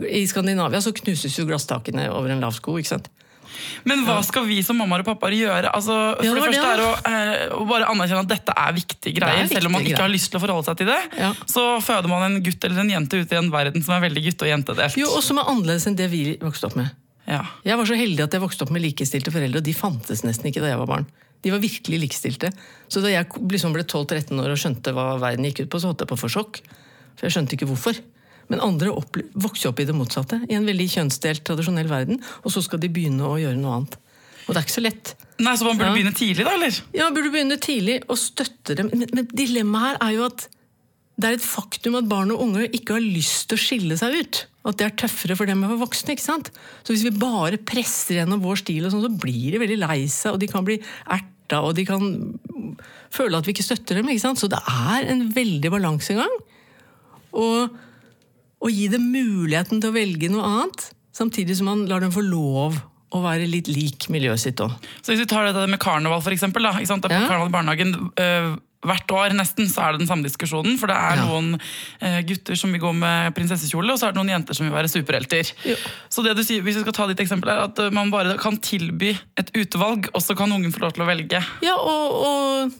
I 0.00 0.24
Skandinavia 0.30 0.80
så 0.80 0.92
knuses 0.96 1.34
jo 1.36 1.44
glasstakene 1.48 2.08
over 2.14 2.32
en 2.32 2.40
lav 2.40 2.54
sko. 2.56 2.78
ikke 2.80 2.94
sant? 2.94 3.10
Men 3.88 4.04
hva 4.06 4.18
skal 4.26 4.44
vi 4.48 4.58
som 4.66 4.78
mammaer 4.80 5.04
og 5.04 5.08
pappaer 5.12 5.36
gjøre? 5.36 5.72
Altså, 5.72 5.96
for 6.16 6.24
Ja, 6.26 6.34
det 6.34 6.40
det 6.40 6.44
første 6.46 6.64
det, 6.64 6.72
er 6.72 6.82
å, 6.84 6.90
eh, 7.10 7.54
å 7.56 7.66
bare 7.68 7.88
anerkjenne 7.92 8.24
at 8.24 8.32
dette 8.32 8.56
er 8.56 8.72
viktige 8.76 9.14
greier, 9.18 9.44
viktige 9.44 9.60
selv 9.60 9.70
om 9.70 9.76
man 9.78 9.86
ikke 9.88 10.04
har 10.04 10.12
lyst 10.12 10.30
til 10.32 10.40
å 10.40 10.44
forholde 10.44 10.68
seg 10.70 10.80
til 10.82 10.90
det. 10.90 11.00
Ja. 11.18 11.30
Så 11.50 11.66
føder 11.84 12.12
man 12.12 12.26
en 12.28 12.42
gutt 12.44 12.64
eller 12.68 12.84
en 12.84 12.92
jente 12.92 13.20
ut 13.20 13.32
i 13.32 13.40
en 13.40 13.50
verden 13.52 13.84
som 13.86 13.96
er 13.96 14.04
veldig 14.08 14.24
gutte- 14.28 14.46
og 14.46 14.52
jentedelt. 14.52 14.98
Jo, 15.00 15.08
og 15.16 15.24
som 15.26 15.40
er 15.40 15.50
annerledes 15.50 15.88
enn 15.90 15.96
det 15.98 16.10
vi 16.12 16.24
vokste 16.42 16.70
opp 16.70 16.76
med. 16.80 16.92
Ja. 17.30 17.44
Jeg 17.64 17.78
var 17.78 17.86
så 17.86 17.98
heldig 17.98 18.24
at 18.26 18.34
jeg 18.34 18.42
vokste 18.42 18.66
opp 18.66 18.72
med 18.74 18.82
likestilte 18.82 19.32
foreldre, 19.32 19.62
og 19.62 19.66
de 19.66 19.74
fantes 19.76 20.24
nesten 20.26 20.50
ikke 20.50 20.62
da 20.64 20.72
jeg 20.72 20.80
var 20.82 20.90
barn. 20.90 21.06
De 21.40 21.52
var 21.52 21.62
virkelig 21.62 22.00
likestilte. 22.02 22.50
Så 22.90 23.00
da 23.00 23.12
jeg 23.12 23.28
liksom 23.48 23.72
ble 23.72 23.84
12-13 23.86 24.40
år 24.42 24.52
og 24.52 24.60
skjønte 24.60 24.92
hva 24.92 25.14
verden 25.20 25.46
gikk 25.48 25.64
ut 25.64 25.70
på, 25.72 25.80
så 25.80 25.90
holdt 25.90 26.04
jeg 26.04 26.10
på 26.10 26.18
å 26.18 26.20
få 26.20 26.32
sjokk. 26.32 26.60
For 27.16 27.28
jeg 27.28 27.36
skjønte 27.36 27.56
ikke 27.56 27.68
hvorfor. 27.70 28.00
Men 28.50 28.60
andre 28.66 28.90
vokser 29.38 29.70
opp 29.70 29.80
i 29.80 29.86
det 29.88 29.94
motsatte, 29.94 30.40
i 30.50 30.56
en 30.58 30.66
veldig 30.66 30.88
kjønnsdelt, 30.90 31.44
tradisjonell 31.46 31.88
verden, 31.90 32.20
og 32.44 32.50
så 32.54 32.62
skal 32.66 32.80
de 32.82 32.88
begynne 32.90 33.22
å 33.26 33.36
gjøre 33.38 33.56
noe 33.60 33.76
annet. 33.80 33.98
Og 34.48 34.54
det 34.54 34.58
er 34.58 34.64
ikke 34.66 34.74
så 34.78 34.82
lett. 34.82 35.12
Nei, 35.38 35.52
Så 35.56 35.64
man 35.64 35.78
burde 35.78 35.90
Ja. 35.90 35.94
begynne 35.94 36.14
tidlig, 36.16 36.44
da? 36.44 36.54
eller? 36.56 36.80
Ja, 36.92 37.04
man 37.06 37.14
burde 37.14 37.30
begynne 37.30 37.58
tidlig 37.62 38.00
og 38.10 38.18
støtte 38.18 38.74
dem. 38.76 38.90
Men, 38.92 39.06
men 39.14 39.26
dilemmaet 39.30 40.00
her 40.00 40.08
er 40.08 40.16
jo 40.16 40.24
at 40.26 40.48
det 41.20 41.28
er 41.28 41.36
et 41.36 41.44
faktum 41.44 41.94
at 41.98 42.08
barn 42.08 42.30
og 42.32 42.40
unge 42.40 42.64
ikke 42.72 42.94
har 42.96 43.04
lyst 43.04 43.48
til 43.50 43.58
å 43.58 43.60
skille 43.60 43.96
seg 44.00 44.14
ut. 44.18 44.46
At 44.64 44.78
det 44.80 44.86
er 44.88 44.96
tøffere 45.06 45.36
for 45.36 45.46
dem 45.46 45.62
enn 45.62 45.70
for 45.70 45.86
voksne. 45.86 46.14
ikke 46.16 46.24
sant? 46.24 46.50
Så 46.82 46.92
hvis 46.94 47.04
vi 47.04 47.10
bare 47.14 47.58
presser 47.58 48.16
gjennom 48.18 48.40
vår 48.42 48.56
stil, 48.64 48.84
og 48.86 48.92
sånn, 48.92 49.04
så 49.04 49.12
blir 49.20 49.52
de 49.52 49.60
veldig 49.62 49.78
lei 49.86 50.06
seg, 50.08 50.32
og 50.34 50.40
de 50.40 50.48
kan 50.50 50.64
bli 50.64 50.80
erta, 51.06 51.60
og 51.62 51.74
de 51.76 51.84
kan 51.84 52.08
føle 53.12 53.36
at 53.38 53.46
vi 53.46 53.52
ikke 53.54 53.66
støtter 53.68 54.00
dem. 54.00 54.08
ikke 54.08 54.24
sant? 54.24 54.40
Så 54.40 54.48
det 54.50 54.58
er 54.66 55.06
en 55.12 55.28
veldig 55.36 55.70
balansegang. 55.70 56.34
Og 57.36 57.70
å 58.60 58.68
gi 58.70 58.88
dem 58.92 59.06
muligheten 59.12 59.80
til 59.80 59.90
å 59.90 59.96
velge 59.96 60.28
noe 60.32 60.44
annet, 60.44 60.90
samtidig 61.16 61.56
som 61.58 61.66
man 61.70 61.86
lar 61.90 62.00
dem 62.04 62.12
få 62.14 62.22
lov 62.26 62.76
å 63.10 63.20
være 63.24 63.48
litt 63.50 63.66
lik 63.72 64.06
miljøet 64.12 64.38
sitt 64.38 64.60
òg. 64.62 64.70
Så 65.02 65.10
Hvis 65.12 65.24
vi 65.24 65.26
tar 65.26 65.48
dette 65.48 65.66
med 65.68 65.80
karneval, 65.82 66.20
for 66.22 66.30
eksempel, 66.30 66.62
da, 66.62 66.72
ikke 66.78 66.86
sant? 66.92 67.02
Det 67.02 67.10
på 67.10 67.18
Ja. 67.22 67.26
karneval 67.28 67.48
i 67.48 67.56
barnehagen 67.58 67.94
øh, 68.16 68.58
Hvert 68.80 69.12
år 69.12 69.34
nesten 69.36 69.66
så 69.68 69.82
er 69.84 69.92
det 69.92 69.98
den 70.00 70.08
samme 70.08 70.24
diskusjonen. 70.24 70.78
For 70.80 70.86
det 70.88 70.94
er 70.96 71.16
Ja. 71.18 71.24
noen 71.28 71.60
øh, 72.00 72.20
gutter 72.24 72.56
som 72.56 72.72
vil 72.72 72.80
gå 72.80 72.94
med 72.96 73.34
prinsessekjole, 73.36 73.92
og 73.92 73.98
så 74.00 74.06
er 74.08 74.12
det 74.14 74.16
noen 74.22 74.30
jenter 74.32 74.54
som 74.56 74.64
vil 74.64 74.72
være 74.72 74.88
superhelter. 74.88 75.50
Ja. 75.68 75.74
Så 76.08 76.24
det 76.24 76.32
du 76.34 76.40
sier, 76.42 76.62
hvis 76.64 76.76
vi 76.78 76.84
skal 76.86 76.92
ta 76.96 77.06
ditt 77.10 77.20
eksempel 77.20 77.50
er 77.52 77.60
at 77.66 77.76
øh, 77.78 77.90
man 77.92 78.08
bare 78.10 78.38
kan 78.40 78.56
tilby 78.56 79.10
et 79.36 79.50
utvalg, 79.52 80.08
og 80.14 80.22
så 80.24 80.34
kan 80.34 80.48
ungen 80.56 80.72
få 80.72 80.80
lov 80.80 80.92
til 80.96 81.04
å 81.04 81.10
velge. 81.10 81.42
Ja, 81.60 81.74
og, 81.76 82.24
og 82.24 82.72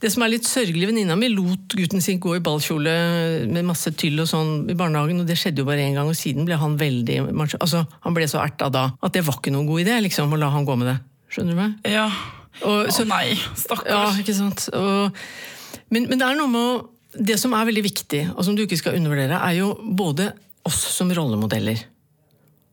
det 0.00 0.08
som 0.14 0.24
er 0.24 0.32
litt 0.32 0.48
sørgelig, 0.48 0.86
venninna 0.88 1.16
mi 1.18 1.28
lot 1.28 1.74
gutten 1.76 2.00
sin 2.00 2.20
gå 2.22 2.32
i 2.38 2.42
ballkjole 2.44 2.92
med 3.52 3.66
masse 3.68 3.92
tyll 4.00 4.22
og 4.22 4.28
sånn 4.30 4.52
i 4.72 4.76
barnehagen, 4.78 5.20
og 5.20 5.28
det 5.28 5.36
skjedde 5.36 5.60
jo 5.60 5.68
bare 5.68 5.84
én 5.84 5.96
gang, 5.98 6.08
og 6.08 6.16
siden 6.16 6.48
ble 6.48 6.56
han 6.60 6.78
veldig 6.80 7.18
altså, 7.60 7.84
Han 8.06 8.16
ble 8.16 8.28
så 8.30 8.40
erta 8.40 8.70
da 8.72 8.86
at 8.96 9.16
det 9.16 9.26
var 9.26 9.40
ikke 9.40 9.52
noen 9.52 9.68
god 9.68 9.84
idé 9.84 9.98
liksom, 10.06 10.32
å 10.32 10.40
la 10.40 10.48
han 10.54 10.64
gå 10.68 10.76
med 10.80 10.88
det. 10.88 10.96
Skjønner 11.30 11.52
du 11.52 11.60
meg? 11.60 11.90
Ja. 11.92 12.06
Og, 12.64 12.88
Å 12.88 13.04
nei, 13.08 13.36
stakkars. 13.56 13.92
ja, 13.92 14.00
ikke 14.20 14.36
sant? 14.36 14.66
Og, 14.76 15.20
men, 15.92 16.08
men 16.08 16.16
det 16.18 16.26
er 16.26 16.40
noe 16.40 16.50
med 16.50 16.64
å 16.64 16.72
Det 17.10 17.36
som 17.42 17.54
er 17.58 17.66
veldig 17.66 17.82
viktig, 17.82 18.20
og 18.36 18.44
som 18.46 18.54
du 18.54 18.62
ikke 18.62 18.78
skal 18.78 18.94
undervurdere, 18.94 19.40
er 19.42 19.56
jo 19.58 19.72
både 19.98 20.28
oss 20.68 20.78
som 20.94 21.08
rollemodeller. 21.10 21.80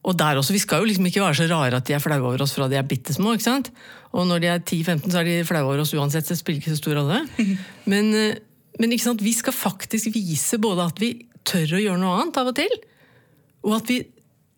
Og 0.07 0.15
der 0.15 0.39
også, 0.39 0.55
Vi 0.55 0.63
skal 0.63 0.81
jo 0.81 0.87
liksom 0.87 1.05
ikke 1.09 1.21
være 1.21 1.35
så 1.41 1.47
rare 1.51 1.79
at 1.81 1.87
de 1.87 1.95
er 1.95 2.03
flaue 2.03 2.23
over 2.23 2.41
oss 2.41 2.55
fra 2.55 2.69
de 2.71 2.79
er 2.79 2.87
bitte 2.87 3.13
små. 3.13 3.35
ikke 3.35 3.43
sant? 3.43 3.71
Og 4.15 4.27
når 4.27 4.39
de 4.39 4.47
er 4.47 4.59
10-15, 4.59 5.11
så 5.11 5.19
er 5.19 5.27
de 5.27 5.39
flaue 5.47 5.67
over 5.67 5.83
oss 5.83 5.93
uansett. 5.93 6.27
Det 6.27 6.37
spiller 6.39 6.61
ikke 6.61 6.75
så 6.75 6.79
stor 6.79 6.95
rolle. 7.01 7.25
Men, 7.91 8.13
eh, 8.15 8.37
men 8.79 8.93
ikke 8.93 9.07
sant? 9.07 9.23
vi 9.25 9.33
skal 9.33 9.55
faktisk 9.57 10.11
vise 10.13 10.59
både 10.61 10.85
at 10.85 10.99
vi 11.01 11.25
tør 11.47 11.77
å 11.77 11.81
gjøre 11.81 11.97
noe 11.97 12.19
annet 12.21 12.35
av 12.37 12.51
og 12.51 12.57
til, 12.59 12.73
og 13.65 13.71
at 13.79 13.87
vi 13.89 13.95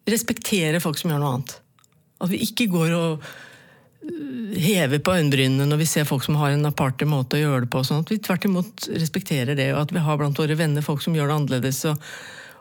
respekterer 0.09 0.81
folk 0.83 0.97
som 0.99 1.13
gjør 1.13 1.21
noe 1.21 1.37
annet. 1.37 1.53
At 2.19 2.31
vi 2.33 2.41
ikke 2.43 2.67
går 2.67 2.95
og 2.97 3.23
øh, 3.23 4.57
hever 4.59 4.99
på 4.99 5.13
øyenbrynene 5.15 5.69
når 5.69 5.79
vi 5.79 5.87
ser 5.87 6.09
folk 6.09 6.25
som 6.25 6.35
har 6.41 6.51
en 6.51 6.67
aparte 6.67 7.07
måte 7.07 7.39
å 7.39 7.43
gjøre 7.45 7.63
det 7.63 7.71
på. 7.71 7.85
Sånn 7.87 8.03
at 8.03 8.11
vi 8.11 8.19
tvert 8.19 8.49
imot 8.49 8.89
respekterer 8.91 9.55
det, 9.55 9.69
og 9.71 9.85
at 9.85 9.95
vi 9.95 10.03
har 10.03 10.19
blant 10.19 10.41
våre 10.41 10.59
venner 10.59 10.83
folk 10.83 11.05
som 11.05 11.15
gjør 11.15 11.31
det 11.31 11.37
annerledes. 11.37 11.79
Og, 11.93 12.11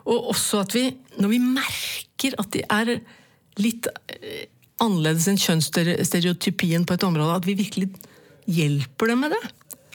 og 0.09 0.31
også 0.33 0.63
at 0.65 0.75
vi, 0.75 0.85
når 1.21 1.33
vi 1.33 1.41
merker 1.43 2.35
at 2.41 2.49
de 2.55 2.63
er 2.65 2.95
litt 3.61 3.89
eh, 4.15 4.47
annerledes 4.81 5.27
enn 5.29 5.39
kjønnsstereotypien 5.39 6.87
på 6.87 6.95
et 6.95 7.05
område, 7.05 7.35
at 7.35 7.47
vi 7.47 7.57
virkelig 7.59 7.91
hjelper 8.49 9.11
dem 9.11 9.25
med 9.25 9.35
det. 9.35 9.41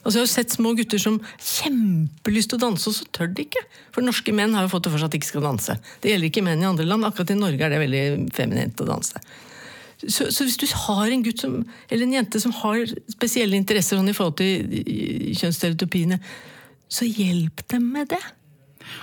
Altså 0.04 0.18
Jeg 0.18 0.26
har 0.26 0.33
sett 0.35 0.52
små 0.52 0.75
gutter 0.76 1.00
som 1.00 1.16
kjempelyst 1.40 2.52
til 2.52 2.59
å 2.59 2.64
danse, 2.66 2.90
og 2.90 2.97
så 2.99 3.06
tør 3.16 3.30
de 3.33 3.47
ikke. 3.47 3.62
For 3.94 4.04
norske 4.04 4.35
menn 4.37 4.52
har 4.56 4.66
jo 4.66 4.75
fått 4.75 4.87
det 4.87 4.92
for 4.92 5.00
seg 5.00 5.09
at 5.09 5.14
de 5.14 5.21
ikke 5.23 5.30
skal 5.30 5.47
danse. 5.49 5.76
Det 6.04 6.12
gjelder 6.12 6.28
ikke 6.28 6.44
menn 6.44 6.61
i 6.61 6.68
andre 6.68 6.87
land. 6.87 7.09
Akkurat 7.09 7.33
i 7.33 7.38
Norge 7.38 7.64
er 7.64 7.73
det 7.73 7.80
veldig 7.80 8.04
feminint 8.37 8.85
å 8.85 8.88
danse. 8.90 9.25
Så, 10.04 10.28
så 10.28 10.44
hvis 10.44 10.59
du 10.61 10.66
har 10.68 11.09
en 11.09 11.25
gutt 11.25 11.40
som, 11.40 11.56
eller 11.88 12.04
en 12.04 12.16
jente 12.18 12.40
som 12.42 12.52
har 12.61 12.85
spesielle 13.14 13.56
interesser 13.56 13.97
sånn 13.97 14.12
i 14.12 14.16
forhold 14.16 14.37
til 14.42 15.33
kjønnsstereotypiene, 15.40 16.21
så 16.92 17.09
hjelp 17.09 17.64
dem 17.73 17.88
med 17.94 18.12
det. 18.12 18.21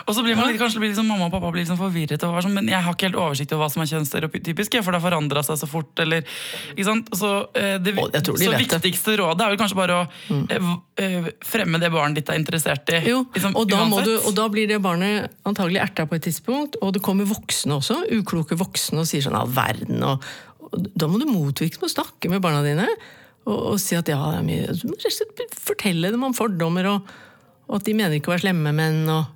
Og 0.05 0.15
så 0.15 0.23
blir 0.25 0.37
man 0.37 0.49
litt, 0.49 0.59
kanskje 0.61 0.81
blir 0.81 0.91
liksom, 0.91 1.07
mamma 1.09 1.27
og 1.27 1.33
pappa 1.33 1.51
blir 1.53 1.63
liksom 1.63 1.79
forvirret, 1.79 2.23
og 2.27 2.39
sånn, 2.43 2.55
men 2.57 2.69
jeg 2.71 2.81
har 2.85 2.95
ikke 2.95 3.09
helt 3.09 3.19
oversikt 3.21 3.53
over 3.55 3.65
hva 3.65 3.71
som 3.73 3.83
er 3.83 3.91
kjønnsstereotypisk, 3.91 4.77
for 4.81 4.93
det 4.93 5.01
har 5.01 5.05
forandra 5.05 5.43
seg 5.45 5.59
så 5.61 5.69
fort. 5.69 5.91
Eller? 6.03 6.27
Så, 6.81 7.31
eh, 7.57 7.77
det, 7.83 7.95
de 7.95 8.37
så 8.39 8.55
viktigste 8.57 9.17
rådet 9.21 9.45
er 9.45 9.53
vel 9.53 9.61
kanskje 9.61 9.79
bare 9.79 10.01
å 10.01 10.05
mm. 10.07 10.43
eh, 11.01 11.31
fremme 11.45 11.81
det 11.81 11.91
barnet 11.93 12.21
ditt 12.21 12.31
er 12.33 12.39
interessert 12.41 12.91
i. 12.93 13.01
Jo, 13.11 13.23
liksom, 13.35 13.55
og, 13.59 13.69
da 13.71 13.83
må 13.89 14.03
du, 14.05 14.13
og 14.19 14.35
da 14.37 14.47
blir 14.51 14.69
det 14.69 14.81
barnet 14.83 15.31
antagelig 15.47 15.81
erta 15.85 16.07
på 16.09 16.17
et 16.17 16.27
tidspunkt, 16.29 16.77
og 16.81 16.95
det 16.95 17.03
kommer 17.05 17.29
voksne 17.29 17.79
også, 17.79 18.03
ukloke 18.19 18.57
voksne, 18.59 19.03
og 19.03 19.09
sier 19.09 19.25
sånn 19.25 19.37
all 19.37 19.51
verden, 19.51 20.03
og, 20.05 20.23
og 20.67 20.87
da 20.95 21.09
må 21.09 21.21
du 21.21 21.27
motvirke 21.29 21.81
med 21.81 21.89
å 21.89 21.95
snakke 21.95 22.31
med 22.31 22.43
barna 22.43 22.63
dine, 22.65 22.87
og, 23.47 23.57
og 23.73 23.81
si 23.81 23.97
at 23.97 24.09
ja, 24.11 24.19
det 24.31 24.41
er 24.41 24.47
mye, 24.47 25.51
fortelle 25.57 26.13
dem 26.13 26.25
om 26.27 26.35
fordommer, 26.37 26.91
og, 26.91 27.13
og 27.69 27.79
at 27.79 27.87
de 27.87 27.95
mener 27.97 28.19
ikke 28.19 28.31
å 28.31 28.35
være 28.35 28.45
slemme 28.45 28.73
menn, 28.75 29.03
og? 29.09 29.31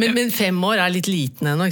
Men, 0.00 0.14
men 0.16 0.30
fem 0.34 0.56
år 0.66 0.80
er 0.82 0.92
litt 0.94 1.08
liten 1.10 1.50
ennå. 1.50 1.66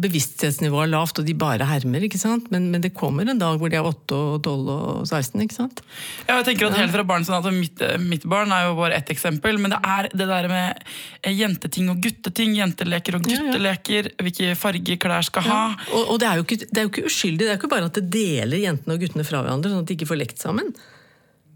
Bevissthetsnivået 0.00 0.86
er 0.86 0.92
lavt, 0.92 1.20
og 1.20 1.26
de 1.26 1.34
bare 1.38 1.68
hermer. 1.68 2.04
ikke 2.06 2.20
sant? 2.20 2.50
Men, 2.52 2.68
men 2.72 2.84
det 2.84 2.92
kommer 2.96 3.28
en 3.28 3.40
dag 3.40 3.60
hvor 3.60 3.72
de 3.72 3.78
er 3.78 3.86
8, 3.86 4.18
og 4.18 4.42
12 4.44 4.70
og 4.74 5.06
16. 5.06 5.44
ikke 5.44 5.56
sant? 5.56 5.82
Ja, 6.26 6.38
jeg 6.38 6.50
tenker 6.50 6.70
at 6.70 6.78
helt 6.80 6.94
fra 6.94 7.06
barn, 7.06 7.26
sånn 7.26 7.58
mitt, 7.58 7.82
mitt 8.04 8.26
barn 8.30 8.54
er 8.54 8.68
jo 8.68 8.76
bare 8.78 8.98
ett 9.00 9.12
eksempel, 9.12 9.58
men 9.62 9.74
det 9.74 9.80
er 9.80 10.10
det 10.12 10.28
der 10.30 10.50
med 10.50 10.84
eh, 11.22 11.34
jenteting 11.34 11.90
og 11.92 12.00
gutteting, 12.04 12.54
jenteleker 12.58 13.18
og 13.18 13.26
gutteleker, 13.26 14.12
hvilke 14.20 14.54
farger 14.58 15.00
klær 15.00 15.26
skal 15.26 15.46
ha. 15.48 15.60
Og, 15.90 16.14
og 16.14 16.22
det, 16.22 16.30
er 16.30 16.44
ikke, 16.44 16.62
det 16.66 16.78
er 16.78 16.88
jo 16.88 16.94
ikke 16.94 17.10
uskyldig, 17.10 17.44
det 17.44 17.50
er 17.50 17.58
jo 17.58 17.62
ikke 17.62 17.74
bare 17.74 17.90
at 17.90 18.00
det 18.00 18.08
deler 18.12 18.64
jentene 18.64 18.96
og 18.96 19.04
guttene 19.04 19.26
fra 19.26 19.44
hverandre, 19.44 19.72
sånn 19.72 19.84
at 19.84 19.90
de 19.90 19.98
ikke 19.98 20.10
får 20.10 20.22
lekt 20.24 20.42
sammen. 20.42 20.72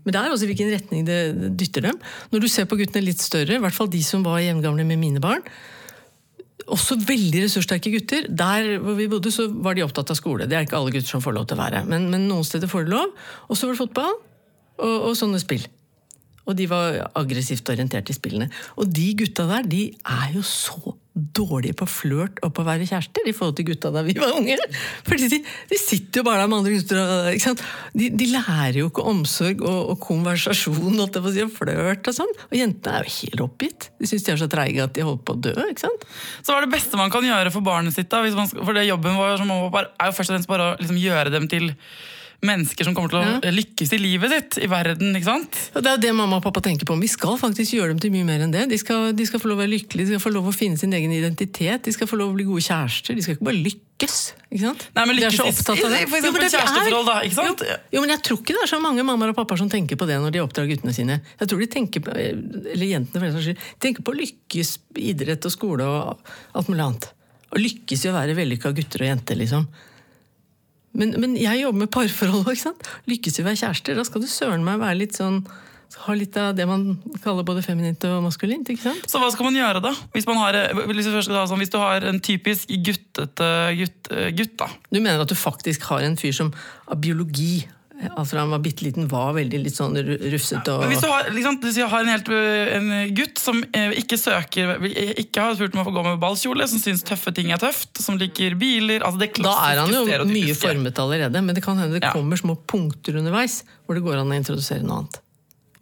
Men 0.05 0.15
det 0.15 0.21
er 0.21 0.35
også 0.35 0.49
hvilken 0.49 0.73
retning 0.75 1.07
det 1.09 1.21
dytter 1.61 1.89
dem. 1.89 2.01
Når 2.33 2.45
du 2.45 2.49
ser 2.53 2.69
på 2.69 2.79
guttene 2.81 3.07
litt 3.07 3.23
større, 3.25 3.57
i 3.57 3.63
hvert 3.63 3.77
fall 3.77 3.91
de 3.93 4.03
som 4.05 4.25
var 4.27 4.43
jevngamle 4.45 4.85
med 4.89 5.01
mine 5.01 5.23
barn, 5.25 5.45
også 6.65 6.97
veldig 7.03 7.45
ressurssterke 7.45 7.93
gutter. 7.93 8.29
Der 8.29 8.79
hvor 8.81 8.97
vi 8.99 9.09
bodde, 9.11 9.33
så 9.35 9.49
var 9.49 9.77
de 9.77 9.85
opptatt 9.85 10.13
av 10.13 10.19
skole. 10.19 10.49
Det 10.49 10.57
er 10.57 10.67
ikke 10.67 10.79
alle 10.79 10.93
gutter 10.95 11.11
som 11.11 11.25
får 11.25 11.37
lov 11.37 11.49
til 11.49 11.59
å 11.59 11.65
være. 11.65 11.85
Men, 11.89 12.09
men 12.13 12.29
noen 12.31 12.47
steder 12.47 12.71
får 12.71 12.87
de 12.87 12.95
lov. 12.95 13.15
Og 13.49 13.59
så 13.59 13.67
var 13.67 13.77
det 13.77 13.83
fotball 13.83 14.13
og, 14.15 14.95
og 15.11 15.17
sånne 15.19 15.41
spill. 15.43 15.67
Og 16.45 16.57
de 16.57 16.69
var 16.69 17.01
aggressivt 17.17 17.69
orientert 17.73 18.11
i 18.13 18.17
spillene. 18.17 18.51
Og 18.81 18.89
de 18.93 19.07
gutta 19.21 19.49
der, 19.49 19.69
de 19.69 19.87
er 20.05 20.37
jo 20.37 20.45
så 20.45 20.97
dårlige 21.15 21.77
på 21.79 21.87
flørt 21.87 22.41
og 22.43 22.51
på 22.57 22.65
å 22.65 22.67
være 22.67 22.87
kjærester 22.89 23.29
i 23.31 23.35
forhold 23.37 23.55
til 23.59 23.69
gutta 23.69 23.93
da 23.95 24.03
vi 24.03 24.17
var 24.19 24.35
unge. 24.35 24.57
Fordi 25.07 25.29
de, 25.31 25.39
de 25.71 25.79
sitter 25.79 26.21
jo 26.21 26.25
bare 26.27 26.43
der 26.43 26.51
med 26.51 26.59
andre 26.59 26.75
gutter. 26.75 27.61
De, 27.95 28.09
de 28.19 28.27
lærer 28.33 28.81
jo 28.81 28.89
ikke 28.91 29.05
omsorg 29.13 29.63
og, 29.63 29.93
og 29.95 30.01
konversasjon 30.03 31.05
å 31.05 31.07
si, 31.31 31.45
og 31.45 31.55
flørt 31.55 32.11
og 32.11 32.17
sånn. 32.19 32.35
Og 32.51 32.57
jentene 32.59 32.99
er 32.99 33.07
jo 33.07 33.15
helt 33.21 33.45
oppgitt. 33.47 33.89
De 34.03 34.11
syns 34.11 34.27
de 34.27 34.35
er 34.35 34.43
så 34.43 34.51
treige 34.51 34.89
at 34.89 34.97
de 34.99 35.07
holder 35.07 35.23
på 35.23 35.37
å 35.37 35.43
dø. 35.47 35.55
ikke 35.71 35.87
sant? 35.87 36.09
Så 36.43 36.51
hva 36.51 36.59
er 36.59 36.67
det 36.67 36.75
beste 36.75 36.99
man 36.99 37.15
kan 37.15 37.27
gjøre 37.27 37.55
for 37.55 37.67
barnet 37.67 37.95
sitt? 37.95 38.11
da? 38.11 38.25
Skal- 38.35 38.65
for 38.65 38.75
det 38.75 38.89
jobben 38.89 39.15
vår 39.21 39.39
som 39.39 39.55
og 39.55 39.79
er 39.79 40.11
jo 40.11 40.17
først 40.19 40.33
og 40.33 40.35
fremst 40.35 40.51
bare 40.51 40.73
å 40.73 40.77
liksom 40.83 40.99
gjøre 40.99 41.31
dem 41.35 41.47
til 41.53 41.71
mennesker 42.43 42.85
som 42.85 42.95
kommer 42.95 43.09
til 43.13 43.19
å 43.21 43.25
Ja. 43.45 43.51
lykkes 43.55 43.93
i 43.95 43.99
livet 43.99 44.31
sitt, 44.31 44.59
i 44.65 44.67
verden. 44.67 45.15
ikke 45.15 45.25
sant? 45.25 45.71
Og 45.77 45.83
det 45.83 45.93
er 45.93 45.97
det 45.99 46.15
mamma 46.15 46.37
og 46.37 46.43
pappa 46.43 46.61
tenker 46.61 46.85
på. 46.85 46.99
Vi 47.01 47.07
skal 47.09 47.37
faktisk 47.39 47.73
gjøre 47.77 47.89
dem 47.95 47.99
til 48.01 48.11
mye 48.11 48.25
mer 48.25 48.41
enn 48.41 48.51
det. 48.53 48.69
De 48.69 48.77
skal, 48.79 49.13
de 49.13 49.25
skal 49.27 49.41
få 49.41 49.49
lov 49.49 49.59
å 49.59 49.63
være 49.67 49.73
lykkelige, 49.79 50.07
de 50.09 50.19
skal 50.19 50.25
få 50.31 50.35
lov 50.35 50.47
å 50.49 50.55
finne 50.55 50.79
sin 50.79 50.93
egen 50.93 51.13
identitet, 51.13 51.83
de 51.85 51.93
skal 51.93 52.07
få 52.07 52.17
lov 52.19 52.33
å 52.33 52.35
bli 52.35 52.45
gode 52.45 52.63
kjærester. 52.65 53.15
De 53.15 53.23
skal 53.23 53.37
ikke 53.37 53.45
bare 53.49 53.63
lykkes. 53.65 54.33
ikke 54.53 54.61
sant? 54.61 54.89
Nei, 54.95 55.05
men 55.07 55.17
De 55.17 55.23
er 55.25 55.31
så 55.31 55.47
opptatt 55.47 55.85
av 55.85 55.91
det. 55.95 56.09
for 56.09 56.17
eksempel 56.19 56.43
kjæresteforhold, 56.51 57.07
da, 57.07 57.21
ikke 57.23 57.35
sant? 57.39 57.61
Jo, 57.65 57.77
jo, 57.95 58.01
men 58.03 58.11
jeg 58.11 58.23
tror 58.23 58.39
ikke 58.43 58.55
det 58.59 58.63
er 58.65 58.73
så 58.75 58.81
mange 58.83 59.03
mammaer 59.07 59.31
og 59.31 59.37
pappaer 59.37 59.59
som 59.59 59.71
tenker 59.71 59.97
på 59.97 60.07
det 60.07 60.19
når 60.21 60.33
de 60.33 60.41
oppdrar 60.43 60.67
guttene 60.69 60.93
sine. 60.93 61.21
Jeg 61.41 61.49
tror 61.49 61.59
de 61.61 61.67
tenker 61.67 62.01
på, 62.05 62.11
eller 62.13 62.87
jentene 62.87 63.21
for 63.23 63.27
den 63.31 63.33
saks 63.39 63.47
skyld, 63.49 63.59
tenker 63.81 64.03
på 64.03 64.13
å 64.13 64.19
lykkes 64.21 64.79
idrett 64.97 65.45
og 65.47 65.53
skole 65.55 65.81
og 65.87 66.19
alt 66.55 66.69
mulig 66.69 66.85
annet. 66.85 67.09
Og 67.55 67.59
lykkes 67.63 68.05
i 68.05 68.09
å 68.11 68.15
være 68.19 68.35
vellykka 68.37 68.75
gutter 68.75 69.01
og 69.07 69.09
jenter, 69.15 69.37
liksom. 69.39 69.67
Men, 70.95 71.15
men 71.21 71.37
jeg 71.39 71.65
jobber 71.65 71.85
med 71.85 71.93
parforhold 71.95 72.49
ikke 72.55 72.69
sant? 72.69 72.91
Lykkes 73.11 73.39
vi 73.39 73.45
å 73.45 73.51
være 73.51 73.63
kjærester. 73.65 73.99
Da 73.99 74.07
skal 74.09 74.25
du 74.25 74.31
søren 74.31 74.67
meg 74.67 74.83
være 74.83 75.03
litt 75.05 75.19
sånn 75.19 75.45
ha 76.05 76.15
litt 76.17 76.35
av 76.41 76.55
det 76.59 76.65
man 76.67 76.97
kaller 77.23 77.47
både 77.47 77.63
feminint 77.63 78.03
og 78.09 78.25
maskulint. 78.25 78.69
ikke 78.71 78.83
sant? 78.83 79.05
Så 79.11 79.21
hva 79.23 79.31
skal 79.33 79.49
man 79.49 79.59
gjøre, 79.59 79.83
da? 79.85 79.93
Hvis, 80.15 80.27
man 80.27 80.41
har, 80.41 80.57
hvis, 80.91 81.07
sånn, 81.07 81.61
hvis 81.61 81.73
du 81.73 81.79
har 81.81 82.07
en 82.09 82.21
typisk 82.25 82.73
guttete 82.87 83.51
gutt, 83.79 84.11
eh, 84.11 84.31
gutt 84.35 84.57
da. 84.61 84.69
Du 84.91 84.99
mener 84.99 85.23
at 85.23 85.31
du 85.31 85.39
faktisk 85.39 85.87
har 85.93 86.05
en 86.07 86.19
fyr 86.21 86.35
som 86.35 86.53
av 86.91 87.01
biologi 87.05 87.63
altså 88.17 88.37
han 88.41 88.51
var 88.51 88.59
bitte 88.65 88.83
liten, 88.85 89.07
var 89.09 89.33
veldig 89.37 89.59
litt 89.63 89.77
sånn 89.77 89.95
ru- 89.97 90.19
rufsete 90.33 90.73
og 90.75 90.83
Hvis 90.91 91.01
du 91.01 91.07
har, 91.09 91.29
liksom, 91.31 91.59
du 91.63 91.69
har 91.87 92.01
en, 92.03 92.11
helt, 92.11 92.29
øh, 92.29 92.73
en 92.79 93.15
gutt 93.15 93.39
som 93.39 93.61
eh, 93.73 93.95
ikke 94.01 94.19
søker 94.19 94.75
Ikke 95.23 95.41
har 95.45 95.55
spurt 95.55 95.75
om 95.79 95.83
å 95.83 95.87
få 95.87 95.95
gå 95.95 96.03
med 96.09 96.19
ballkjole, 96.23 96.67
som 96.69 96.83
syns 96.83 97.05
tøffe 97.07 97.33
ting 97.37 97.53
er 97.55 97.63
tøft, 97.63 97.97
som 98.03 98.19
liker 98.21 98.57
biler 98.61 99.05
altså 99.07 99.23
det 99.23 99.31
Da 99.39 99.55
er 99.71 99.81
han 99.85 99.95
jo 99.95 100.03
mye 100.29 100.57
formet 100.59 100.99
allerede, 100.99 101.41
men 101.47 101.55
det 101.55 101.63
kan 101.65 101.79
hende 101.79 101.99
det 102.01 102.05
Ja. 102.09 102.13
kommer 102.13 102.37
små 102.41 102.57
punkter 102.67 103.17
underveis 103.23 103.63
hvor 103.87 103.95
det 103.95 104.03
går 104.05 104.19
an 104.21 104.33
å 104.35 104.37
introdusere 104.43 104.83
noe 104.83 105.05
annet. 105.05 105.21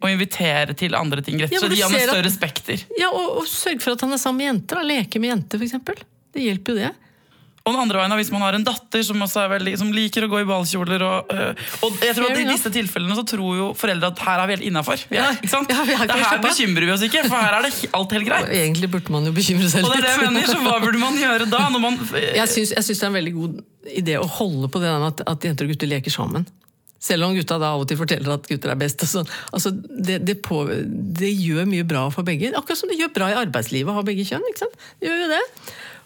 Og 0.03 0.09
invitere 0.11 0.73
til 0.75 0.93
andre 0.99 1.21
ting. 1.23 1.37
Rett 1.39 1.51
Ja, 1.53 1.59
og 1.63 1.69
slett 1.69 1.77
gi 1.77 1.83
han 1.83 1.93
et 1.95 2.01
at- 2.03 2.09
større 2.11 2.31
spekter. 2.33 2.81
Ja, 2.99 3.07
og, 3.09 3.37
og 3.39 3.45
sørg 3.47 3.81
for 3.81 3.93
at 3.95 4.01
han 4.03 4.11
er 4.11 4.19
sammen 4.19 4.41
med 4.43 4.49
jenter. 4.51 4.75
Da. 4.75 4.83
Leke 4.83 5.19
med 5.23 5.29
jenter, 5.31 5.61
f.eks. 5.63 6.03
Det 6.35 6.43
hjelper 6.43 6.73
jo 6.75 6.79
det. 6.81 6.89
Og 7.63 7.71
den 7.71 7.79
andre 7.79 7.99
veien 8.01 8.11
er 8.11 8.19
hvis 8.19 8.31
man 8.33 8.41
har 8.43 8.57
en 8.57 8.65
datter 8.67 9.03
som, 9.07 9.21
veldig, 9.23 9.73
som 9.79 9.91
liker 9.95 10.25
å 10.25 10.29
gå 10.33 10.41
i 10.41 10.47
ballkjoler. 10.49 11.03
Og, 11.07 11.29
øh, 11.31 11.61
og 11.87 12.01
jeg 12.03 12.17
tror 12.17 12.33
at 12.33 12.41
I 12.41 12.47
disse 12.49 12.71
tilfellene 12.75 13.15
så 13.15 13.23
tror 13.27 13.53
jo 13.55 13.67
foreldre 13.79 14.09
at 14.11 14.23
her 14.25 14.41
er 14.43 14.49
vi 14.49 14.57
helt 14.57 14.65
innafor. 14.67 15.05
Ja, 15.15 15.29
er 15.31 16.25
her 16.27 16.41
bekymrer 16.43 16.89
vi 16.89 16.91
oss 16.91 17.05
ikke, 17.07 17.23
for 17.29 17.39
her 17.39 17.55
er 17.61 17.69
det 17.69 17.87
alt 17.95 18.15
helt 18.17 18.27
greit. 18.27 18.51
Egentlig 18.51 18.89
burde 18.91 19.15
man 19.15 19.29
jo 19.29 19.31
bekymre 19.35 19.69
seg 19.71 19.87
Og 19.87 19.93
det 19.93 20.01
er 20.01 20.09
det 20.09 20.11
jeg 20.11 20.25
mener, 20.25 20.49
så 20.51 20.59
Hva 20.59 20.81
burde 20.83 20.99
man 20.99 21.15
gjøre 21.21 21.47
da? 21.53 21.61
Man, 21.79 21.95
Jeg 22.11 22.51
syns, 22.51 22.75
jeg 22.75 22.89
syns 22.89 22.99
det 22.99 23.07
er 23.07 23.13
en 23.13 23.17
veldig 23.21 23.33
god 23.37 23.63
idé 24.03 24.19
å 24.19 24.27
holde 24.39 24.67
på 24.67 24.83
det 24.83 24.91
der 24.91 24.99
med 24.99 25.13
at, 25.13 25.23
at 25.31 25.47
jenter 25.47 25.69
og 25.69 25.71
gutter 25.71 25.91
leker 25.93 26.13
sammen. 26.13 26.43
Selv 27.03 27.27
om 27.27 27.33
gutta 27.35 27.57
da 27.59 27.73
av 27.75 27.81
og 27.83 27.87
til 27.89 27.99
forteller 27.99 28.31
at 28.37 28.45
gutter 28.47 28.71
er 28.71 28.79
best. 28.79 29.01
sånn. 29.07 29.27
Altså, 29.51 29.73
det, 29.75 30.21
det, 30.23 30.37
på, 30.45 30.61
det 31.19 31.31
gjør 31.35 31.67
mye 31.67 31.83
bra 31.87 32.05
for 32.13 32.23
begge. 32.27 32.53
Akkurat 32.55 32.79
som 32.79 32.91
det 32.91 32.99
gjør 32.99 33.11
bra 33.17 33.27
i 33.31 33.39
arbeidslivet 33.41 33.91
å 33.91 33.97
ha 33.97 34.03
begge 34.07 34.23
kjønn. 34.29 34.45
ikke 34.51 34.63
sant? 34.63 34.77
Det 35.01 35.09
gjør 35.09 35.25
jo 35.25 35.31
det. 35.33 35.41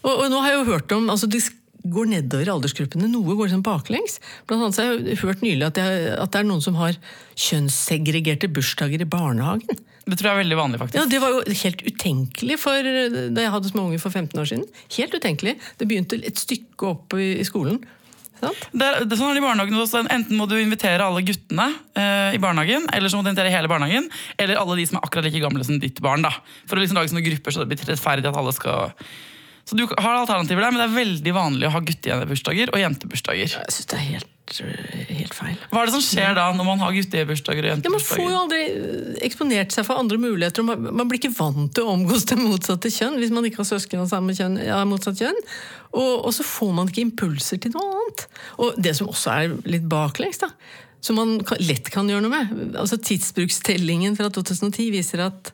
Og, 0.08 0.14
og 0.24 0.30
nå 0.32 0.42
har 0.44 0.54
jeg 0.54 0.62
jo 0.62 0.70
hørt 0.72 0.94
om 0.96 1.10
altså 1.14 1.30
Det 1.30 1.44
går 1.88 2.10
nedover 2.12 2.50
i 2.50 2.52
aldersgruppene. 2.52 3.08
Noe 3.12 3.36
går 3.38 3.48
liksom 3.48 3.64
baklengs. 3.64 4.18
Blant 4.48 4.66
annet 4.66 4.76
så 4.76 4.84
har 4.84 4.98
jeg 4.98 5.20
hørt 5.22 5.44
nylig 5.46 5.70
at, 5.70 5.78
jeg, 5.80 6.16
at 6.20 6.34
det 6.34 6.42
er 6.42 6.48
noen 6.50 6.64
som 6.64 6.76
har 6.80 6.98
kjønnssegregerte 7.40 8.50
bursdager 8.52 9.04
i 9.04 9.08
barnehagen. 9.08 9.80
det 10.04 10.18
tror 10.18 10.30
jeg 10.30 10.34
er 10.34 10.42
veldig 10.42 10.58
vanlig, 10.60 10.82
faktisk. 10.82 11.00
Ja, 11.00 11.06
Det 11.12 11.22
var 11.24 11.36
jo 11.36 11.60
helt 11.62 11.84
utenkelig 11.86 12.58
for, 12.60 12.90
da 13.32 13.46
jeg 13.46 13.54
hadde 13.54 13.72
små 13.72 13.86
unger 13.88 14.04
for 14.04 14.12
15 14.12 14.42
år 14.42 14.50
siden. 14.52 14.66
Helt 14.98 15.16
utenkelig. 15.16 15.56
Det 15.80 15.88
begynte 15.88 16.20
et 16.20 16.42
stykke 16.44 16.92
opp 16.92 17.16
i, 17.16 17.38
i 17.40 17.48
skolen. 17.48 17.80
Det 18.38 18.86
er, 18.86 19.06
det 19.08 19.16
er 19.16 19.20
sånn 19.20 19.40
i 19.40 19.42
barnehagen 19.42 19.80
også. 19.80 20.04
Enten 20.14 20.38
må 20.38 20.46
du 20.50 20.58
invitere 20.60 21.06
alle 21.06 21.24
guttene 21.26 21.72
eh, 21.98 22.36
i 22.38 22.42
barnehagen, 22.42 22.86
eller 22.94 23.10
så 23.10 23.18
må 23.18 23.26
du 23.26 23.32
invitere 23.32 23.54
hele 23.54 23.72
barnehagen, 23.72 24.12
eller 24.38 24.60
alle 24.62 24.78
de 24.78 24.86
som 24.90 25.00
er 25.00 25.08
akkurat 25.08 25.26
like 25.26 25.42
gamle 25.42 25.66
som 25.66 25.80
ditt 25.82 26.04
barn. 26.04 26.26
da. 26.26 26.36
For 26.70 26.78
å 26.78 26.84
liksom 26.84 27.00
lage 27.00 27.14
sånne 27.14 27.26
grupper 27.26 27.56
så 27.56 27.64
det 27.64 27.72
blir 27.72 27.90
rettferdig 27.94 28.30
at 28.30 28.38
alle 28.44 28.54
skal... 28.56 28.94
Så 29.68 29.76
du 29.76 29.84
har 29.84 30.22
alternativer 30.22 30.64
der, 30.64 30.72
men 30.72 30.80
det 30.80 30.88
er 30.88 30.96
veldig 30.96 31.32
vanlig 31.36 31.68
å 31.68 31.74
ha 31.74 31.84
guttebursdager 31.84 32.72
og 32.72 32.80
jentebursdager. 32.80 33.52
Jeg 33.52 33.74
synes 33.76 33.90
det 33.92 33.98
er 33.98 34.06
helt, 34.06 34.54
øh, 34.64 35.02
helt 35.10 35.36
feil. 35.36 35.58
Hva 35.74 35.82
er 35.82 35.90
det 35.90 35.96
som 35.98 36.06
skjer 36.06 36.38
da 36.38 36.46
når 36.56 36.68
man 36.70 36.84
har 36.86 36.96
guttebursdager 36.96 37.68
og 37.68 37.84
Ja, 37.84 37.92
Man 37.92 38.06
får 38.08 38.22
jo 38.24 38.38
aldri 38.46 38.62
øh, 38.72 39.18
eksponert 39.28 39.76
seg 39.76 39.84
for 39.90 40.00
andre 40.00 40.22
muligheter. 40.24 40.64
Man, 40.64 40.88
man 41.02 41.12
blir 41.12 41.20
ikke 41.20 41.36
vant 41.36 41.74
til 41.76 41.84
å 41.84 41.98
omgås 41.98 42.24
det 42.32 42.40
motsatte 42.40 42.94
kjønn 42.96 43.20
hvis 43.20 43.36
man 43.36 43.50
ikke 43.50 43.66
har 43.66 43.70
søsken 43.74 44.06
av 44.06 44.08
samme 44.14 44.38
kjønn. 44.40 44.56
Ja, 44.64 44.80
motsatt 44.88 45.20
kjønn. 45.20 45.44
Og, 45.92 46.14
og 46.16 46.32
så 46.40 46.48
får 46.48 46.74
man 46.80 46.88
ikke 46.88 47.04
impulser 47.04 47.60
til 47.60 47.76
noe 47.76 47.92
annet. 47.92 48.28
Og 48.64 48.80
det 48.80 48.96
som 48.96 49.12
også 49.12 49.36
er 49.36 49.60
litt 49.68 49.92
baklengs, 49.92 50.40
da, 50.48 50.54
som 51.04 51.20
man 51.20 51.38
kan, 51.44 51.60
lett 51.60 51.92
kan 51.92 52.08
gjøre 52.08 52.24
noe 52.24 52.34
med 52.34 52.80
altså 52.80 53.04
Tidsbrukstellingen 53.04 54.16
fra 54.16 54.32
2010 54.32 54.92
viser 54.96 55.28
at 55.28 55.52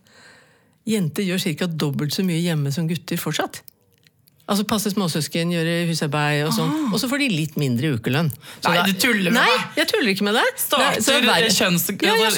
jenter 0.85 1.25
gjør 1.25 1.47
ca. 1.57 1.67
dobbelt 1.67 2.13
så 2.13 2.25
mye 2.27 2.43
hjemme 2.43 2.69
som 2.75 2.85
gutter 2.85 3.17
fortsatt. 3.17 3.63
Altså 4.43 4.65
Passe 4.67 4.91
småsøsken, 4.91 5.53
gjøre 5.55 5.85
husarbeid 5.87 6.41
og 6.43 6.51
sånn. 6.51 6.71
Og 6.91 6.99
så 6.99 7.07
får 7.07 7.21
de 7.21 7.27
litt 7.31 7.53
mindre 7.55 7.93
ukelønn. 7.95 8.27
Så 8.59 8.67
Ah. 8.67 8.73
Nei, 8.73 8.91
du 8.91 8.99
tuller 8.99 9.31
med 9.31 9.37
Nei, 9.39 9.45
meg. 9.47 9.77
jeg 9.77 9.87
tuller 9.87 10.09
ikke 10.11 10.25
med 10.27 10.35
deg. 10.35 10.49
Starter 10.59 10.83
er- 10.83 10.99
er 10.99 11.47
ja, 12.03 12.15
ja, 12.15 12.29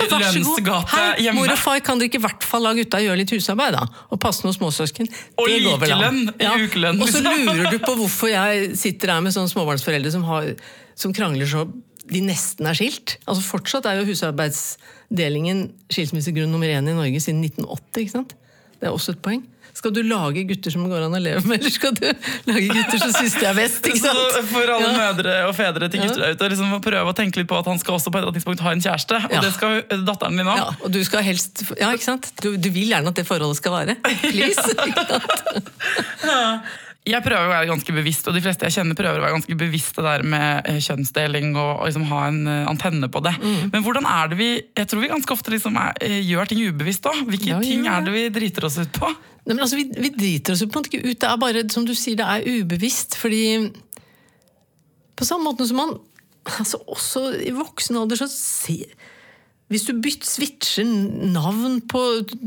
Hei, 0.86 1.24
hjemme. 1.24 1.34
Mor 1.39 1.50
og 1.50 1.58
far 1.58 1.80
kan 1.80 1.98
dere 1.98 2.10
ikke 2.10 2.20
i 2.22 2.26
hvert 2.28 2.44
fall 2.44 2.62
la 2.62 2.74
gutta 2.78 2.98
gjøre 3.02 3.18
litt 3.18 3.32
husarbeid, 3.34 3.74
da? 3.74 3.88
Og 4.12 4.20
passe 4.22 4.44
noen 4.46 4.54
småsøsken. 4.54 5.10
Og 5.39 5.48
Det 5.48 5.62
likelønn 5.63 6.30
i 6.39 6.46
ukelønn, 6.68 7.02
Og 7.02 7.08
så 7.10 7.24
liksom. 7.24 7.46
lurer 7.56 7.72
du 7.72 7.80
på 7.80 7.96
hvorfor 7.98 8.30
jeg 8.30 8.78
sitter 8.78 9.08
her 9.13 9.22
med 9.22 9.34
sånne 9.34 9.50
småbarnsforeldre 9.50 10.12
som, 10.12 10.24
har, 10.24 10.54
som 10.96 11.12
krangler 11.12 11.48
så 11.50 11.65
de 12.06 12.22
nesten 12.22 12.68
er 12.68 12.74
skilt. 12.78 13.18
Altså 13.28 13.41
Fortsatt 13.41 13.86
er 13.88 13.98
jo 14.06 14.06
husarbeidsdelingen 14.13 15.72
skilsmissegrunn 15.89 16.52
nummer 16.54 16.68
én 16.68 16.86
i 16.88 16.94
Norge 16.94 17.18
siden 17.20 17.41
1980. 17.41 18.02
ikke 18.06 18.12
sant? 18.12 18.30
Det 18.30 18.82
Det 18.82 18.88
er 18.89 18.94
også 18.94 19.10
et 19.15 19.22
poeng. 19.24 19.44
Skal 19.76 19.92
du 19.92 20.00
lage 20.08 20.46
gutter 20.48 20.72
som 20.72 20.86
går 20.88 21.04
an 21.06 21.16
å 21.18 21.20
leve 21.20 21.42
med, 21.50 21.60
eller 21.60 21.74
skal 21.74 21.92
du 21.98 22.06
lage 22.48 22.68
gutter 22.72 23.02
som 23.02 23.12
syns 23.18 23.36
de 23.42 23.46
er 23.50 23.58
best? 23.58 23.86
For 24.50 24.72
alle 24.72 24.88
Ja. 24.88 24.94
mødre 25.02 25.34
og 25.50 25.54
fedre 25.58 25.90
til 25.92 26.00
gutter 26.06 26.22
der 26.24 26.32
ute, 26.38 26.50
liksom 26.54 26.72
prøve 26.86 27.12
å 27.12 27.16
tenke 27.18 27.42
litt 27.42 27.50
på 27.52 27.58
at 27.60 27.68
han 27.68 27.78
skal 27.82 27.98
også 27.98 28.08
på 28.10 28.18
et 28.18 28.22
eller 28.24 28.32
annet 28.32 28.40
tidspunkt 28.40 28.64
ha 28.64 28.72
en 28.72 28.82
kjæreste. 28.86 29.20
Og 29.26 29.36
Ja. 29.36 29.42
det 29.44 29.52
skal 29.58 29.82
datteren 30.08 30.38
din 30.40 30.48
òg. 30.48 30.58
Ja, 30.64 30.70
og 30.82 30.92
du 30.96 31.04
skal 31.04 31.24
helst 31.28 31.66
Ja, 31.80 31.92
ikke 31.92 32.08
sant? 32.08 32.32
Du, 32.42 32.56
du 32.58 32.70
vil 32.72 32.88
gjerne 32.94 33.08
at 33.12 33.16
det 33.20 33.28
forholdet 33.28 33.58
skal 33.60 33.72
vare. 33.76 33.98
Please. 34.24 34.56
sant? 36.24 36.64
Jeg 37.06 37.22
prøver 37.22 37.46
å 37.46 37.52
være 37.52 37.70
ganske 37.70 37.94
bevisst, 37.94 38.26
og 38.26 38.34
de 38.34 38.41
fleste 38.41 38.65
jeg 38.65 38.80
kjenner 38.80 38.98
prøver 38.98 39.20
å 39.20 39.24
være 39.28 39.36
ganske 39.36 39.56
bevisst 39.60 40.00
det 40.00 40.06
der 40.08 40.24
med 40.26 40.65
eh, 40.72 40.80
kjønnsdeling 40.82 41.52
og, 41.54 41.72
og 41.76 41.86
liksom 41.86 42.08
ha 42.10 42.22
en 42.32 42.39
eh, 42.50 42.63
antenne 42.72 43.10
på 43.13 43.22
det. 43.26 43.36
Mm. 43.44 43.68
Men 43.76 43.86
hvordan 43.86 44.08
er 44.10 44.32
det 44.32 44.39
vi 44.39 44.50
Jeg 44.56 44.89
tror 44.89 45.04
vi 45.04 45.12
ganske 45.12 45.36
ofte 45.36 45.54
liksom 45.54 45.78
er, 45.78 45.94
eh, 46.02 46.18
gjør 46.26 46.50
ting 46.50 46.63
ubevisst 46.65 47.06
òg. 47.12 47.22
Hvilke 47.30 47.52
Ja, 47.52 47.60
ting 47.62 47.86
er 47.91 48.08
det 48.08 48.15
vi 48.15 48.26
driter 48.34 48.65
oss 48.65 48.80
ut 48.82 48.98
på? 48.98 49.12
Nei, 49.46 49.54
men 49.54 49.62
altså, 49.68 49.78
vi, 49.78 49.86
vi 49.94 50.10
driter 50.15 50.56
oss 50.56 50.65
på 50.65 50.72
en 50.72 50.82
måte 50.82 50.89
ikke 50.89 51.06
ut. 51.06 51.20
Det 51.22 51.30
er 51.30 51.41
bare, 51.46 51.63
som 51.70 51.86
du 51.86 51.94
sier, 51.94 52.18
det 52.18 52.26
er 52.26 52.63
ubevisst. 52.63 53.20
Fordi 53.22 53.44
på 55.15 55.30
samme 55.30 55.46
måte 55.46 55.70
som 55.70 55.84
man 55.84 55.96
altså 56.46 56.78
Også 56.94 57.28
i 57.41 57.54
voksen 57.56 57.98
alder 57.98 58.20
så 58.20 58.28
ser 58.30 58.89
Hvis 59.73 59.88
du 59.88 59.95
bytter, 59.97 60.28
switcher 60.30 60.86
navn 61.34 61.80
på 61.89 62.01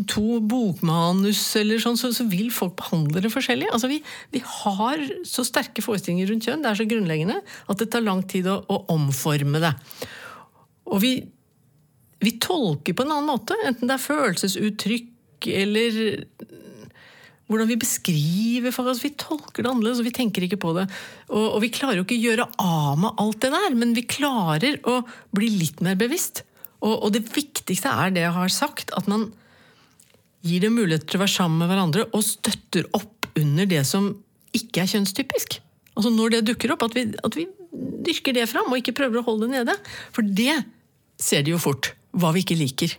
to 0.06 0.38
bokmanus, 0.38 1.40
eller 1.58 1.80
sånn, 1.82 1.98
så, 1.98 2.12
så 2.14 2.28
vil 2.30 2.52
folk 2.54 2.76
behandle 2.78 3.24
det 3.24 3.32
forskjellig. 3.34 3.72
Altså, 3.74 3.90
vi, 3.90 3.98
vi 4.30 4.42
har 4.46 5.02
så 5.26 5.42
sterke 5.46 5.82
forestillinger 5.82 6.30
rundt 6.30 6.46
kjønn, 6.46 6.62
det 6.62 6.70
er 6.70 6.78
så 6.78 6.86
grunnleggende, 6.86 7.40
at 7.42 7.82
det 7.82 7.88
tar 7.90 8.06
lang 8.06 8.22
tid 8.30 8.46
å, 8.46 8.60
å 8.70 8.84
omforme 8.94 9.58
det. 9.64 9.74
Og 10.86 11.02
vi, 11.02 11.12
vi 12.22 12.36
tolker 12.38 12.94
på 12.94 13.02
en 13.02 13.16
annen 13.16 13.32
måte, 13.32 13.58
enten 13.66 13.90
det 13.90 13.98
er 13.98 14.06
følelsesuttrykk 14.06 15.50
eller 15.58 15.98
hvordan 17.48 17.68
vi 17.70 17.78
beskriver 17.80 18.74
for 18.74 18.90
oss. 18.90 19.02
vi 19.02 19.14
tolker 19.18 19.64
det 19.64 19.70
annerledes, 19.70 20.02
og 20.02 20.06
vi 20.06 20.14
tenker 20.14 20.44
ikke 20.44 20.60
på 20.60 20.74
det. 20.76 20.84
Og, 21.32 21.46
og 21.56 21.62
vi 21.64 21.72
klarer 21.72 21.98
jo 21.98 22.06
ikke 22.06 22.18
å 22.18 22.26
gjøre 22.26 22.46
av 22.62 23.00
med 23.00 23.22
alt 23.24 23.40
det 23.42 23.52
der, 23.54 23.76
men 23.80 23.94
vi 23.96 24.04
klarer 24.06 24.78
å 24.86 25.00
bli 25.34 25.48
litt 25.56 25.82
mer 25.84 25.98
bevisst. 25.98 26.44
Og, 26.84 26.94
og 26.94 27.12
det 27.14 27.24
viktigste 27.34 27.90
er 27.90 28.14
det 28.14 28.24
jeg 28.24 28.34
har 28.36 28.54
sagt, 28.54 28.92
at 28.96 29.08
man 29.10 29.28
gir 30.46 30.62
dem 30.62 30.76
mulighet 30.78 31.08
til 31.08 31.18
å 31.18 31.24
være 31.24 31.34
sammen 31.34 31.62
med 31.62 31.72
hverandre 31.72 32.06
og 32.14 32.24
støtter 32.24 32.86
opp 32.96 33.26
under 33.38 33.66
det 33.68 33.82
som 33.86 34.12
ikke 34.56 34.84
er 34.84 34.92
kjønnstypisk. 34.92 35.58
Altså 35.98 36.12
Når 36.14 36.36
det 36.36 36.44
dukker 36.52 36.72
opp, 36.74 36.84
at 36.86 36.94
vi, 36.94 37.08
at 37.10 37.36
vi 37.36 37.48
dyrker 38.06 38.36
det 38.36 38.46
fram, 38.50 38.70
og 38.70 38.78
ikke 38.78 38.94
prøver 38.96 39.20
å 39.20 39.26
holde 39.26 39.48
det 39.48 39.60
nede. 39.60 39.74
For 40.14 40.22
det 40.22 40.54
ser 41.18 41.44
de 41.44 41.54
jo 41.54 41.60
fort, 41.62 41.92
hva 42.14 42.30
vi 42.34 42.44
ikke 42.44 42.58
liker. 42.58 42.94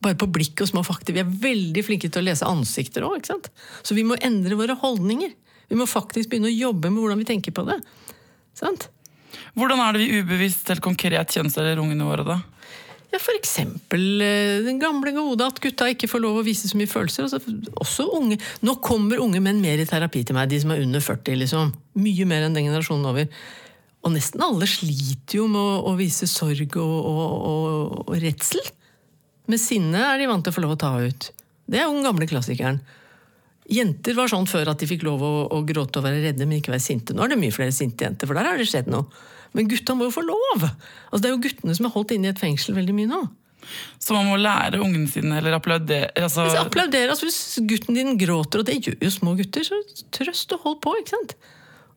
Bare 0.00 0.16
på 0.16 0.30
blikk 0.32 0.62
og 0.62 0.70
små 0.70 0.84
fakta. 0.86 1.12
Vi 1.12 1.22
er 1.22 1.34
veldig 1.42 1.82
flinke 1.84 2.08
til 2.08 2.22
å 2.22 2.28
lese 2.30 2.48
ansikter 2.48 3.04
òg. 3.04 3.26
Så 3.26 3.96
vi 3.98 4.06
må 4.06 4.16
endre 4.22 4.56
våre 4.56 4.78
holdninger. 4.78 5.34
Vi 5.70 5.78
må 5.78 5.86
faktisk 5.90 6.30
begynne 6.30 6.50
å 6.50 6.54
jobbe 6.54 6.90
med 6.90 7.02
hvordan 7.02 7.20
vi 7.20 7.28
tenker 7.28 7.54
på 7.54 7.66
det. 7.68 7.76
Sant? 8.58 8.88
Hvordan 9.58 9.82
er 9.82 9.94
det 9.94 10.06
vi 10.06 10.22
ubevisst 10.22 10.70
helt 10.70 10.82
konkret 10.82 11.34
kjønnsdeler 11.34 11.82
ungene 11.82 12.06
våre, 12.06 12.24
da? 12.26 12.38
Ja, 13.10 13.18
eksempel 13.34 14.22
eh, 14.22 14.60
den 14.62 14.78
gamle 14.78 15.10
gode 15.16 15.46
at 15.48 15.58
gutta 15.62 15.88
ikke 15.90 16.08
får 16.10 16.22
lov 16.22 16.40
å 16.40 16.44
vise 16.46 16.68
så 16.70 16.78
mye 16.78 16.90
følelser. 16.90 17.26
Altså, 17.26 17.40
også 17.82 18.06
unge. 18.14 18.38
Nå 18.62 18.76
kommer 18.84 19.22
unge 19.22 19.42
menn 19.42 19.62
mer 19.62 19.82
i 19.82 19.88
terapi 19.88 20.22
til 20.26 20.36
meg, 20.36 20.50
de 20.50 20.60
som 20.62 20.70
er 20.70 20.84
under 20.84 21.02
40. 21.02 21.40
liksom. 21.42 21.72
Mye 21.98 22.28
mer 22.30 22.46
enn 22.46 22.54
den 22.54 22.68
generasjonen 22.68 23.10
over. 23.10 23.26
Og 24.06 24.14
nesten 24.14 24.44
alle 24.44 24.68
sliter 24.70 25.40
jo 25.40 25.48
med 25.50 25.60
å, 25.60 25.90
å 25.90 25.96
vise 25.98 26.28
sorg 26.30 26.78
og, 26.78 26.94
og, 27.10 27.34
og, 27.50 27.98
og 28.06 28.14
redsel. 28.22 28.62
Med 29.50 29.60
sinne 29.60 30.06
er 30.12 30.20
de 30.20 30.30
vant 30.30 30.46
til 30.46 30.54
å 30.54 30.56
få 30.56 30.64
lov 30.64 30.76
å 30.76 30.80
ta 30.80 30.94
ut. 31.02 31.30
Det 31.70 31.80
er 31.80 31.88
jo 31.88 31.96
den 31.96 32.06
gamle 32.06 32.30
klassikeren. 32.30 32.78
Jenter 33.70 34.16
var 34.18 34.30
sånn 34.30 34.48
før 34.50 34.72
at 34.72 34.80
de 34.82 34.88
fikk 34.90 35.04
lov 35.06 35.22
å, 35.22 35.34
å 35.54 35.60
gråte 35.66 36.00
og 36.00 36.06
være 36.06 36.22
redde, 36.24 36.46
men 36.46 36.58
ikke 36.58 36.72
være 36.74 36.86
sinte. 36.86 37.14
Nå 37.14 37.26
er 37.26 37.34
det 37.34 37.42
mye 37.42 37.54
flere 37.54 37.74
sinte 37.74 38.06
jenter, 38.06 38.30
for 38.30 38.38
der 38.38 38.48
har 38.50 38.58
det 38.58 38.70
skjedd 38.70 38.90
noe. 38.90 39.06
Men 39.56 39.68
gutta 39.70 39.96
må 39.98 40.06
jo 40.08 40.14
få 40.14 40.24
lov! 40.26 40.64
Altså, 40.64 41.20
det 41.22 41.30
er 41.30 41.34
jo 41.34 41.44
guttene 41.44 41.76
som 41.76 41.88
er 41.88 41.94
holdt 41.94 42.14
inne 42.14 42.30
i 42.30 42.34
et 42.34 42.42
fengsel 42.42 42.76
veldig 42.76 42.96
mye 42.96 43.10
nå. 43.10 43.20
Så 44.00 44.16
man 44.16 44.28
må 44.30 44.38
lære 44.40 44.80
ungene 44.80 45.08
sine, 45.10 45.36
eller 45.36 45.58
applaudere 45.58 46.10
altså, 46.16 46.46
Hvis, 46.46 46.58
applauderer, 46.60 47.12
altså, 47.12 47.28
hvis 47.28 47.40
gutten 47.68 47.98
din 47.98 48.18
gråter, 48.18 48.62
og 48.62 48.68
det 48.68 48.78
gjør 48.80 48.96
jo 49.04 49.10
små 49.12 49.34
gutter, 49.38 49.66
så 49.66 49.80
trøst 50.16 50.54
og 50.56 50.64
hold 50.64 50.78
på. 50.84 50.94
ikke 51.00 51.14
sant? 51.16 51.36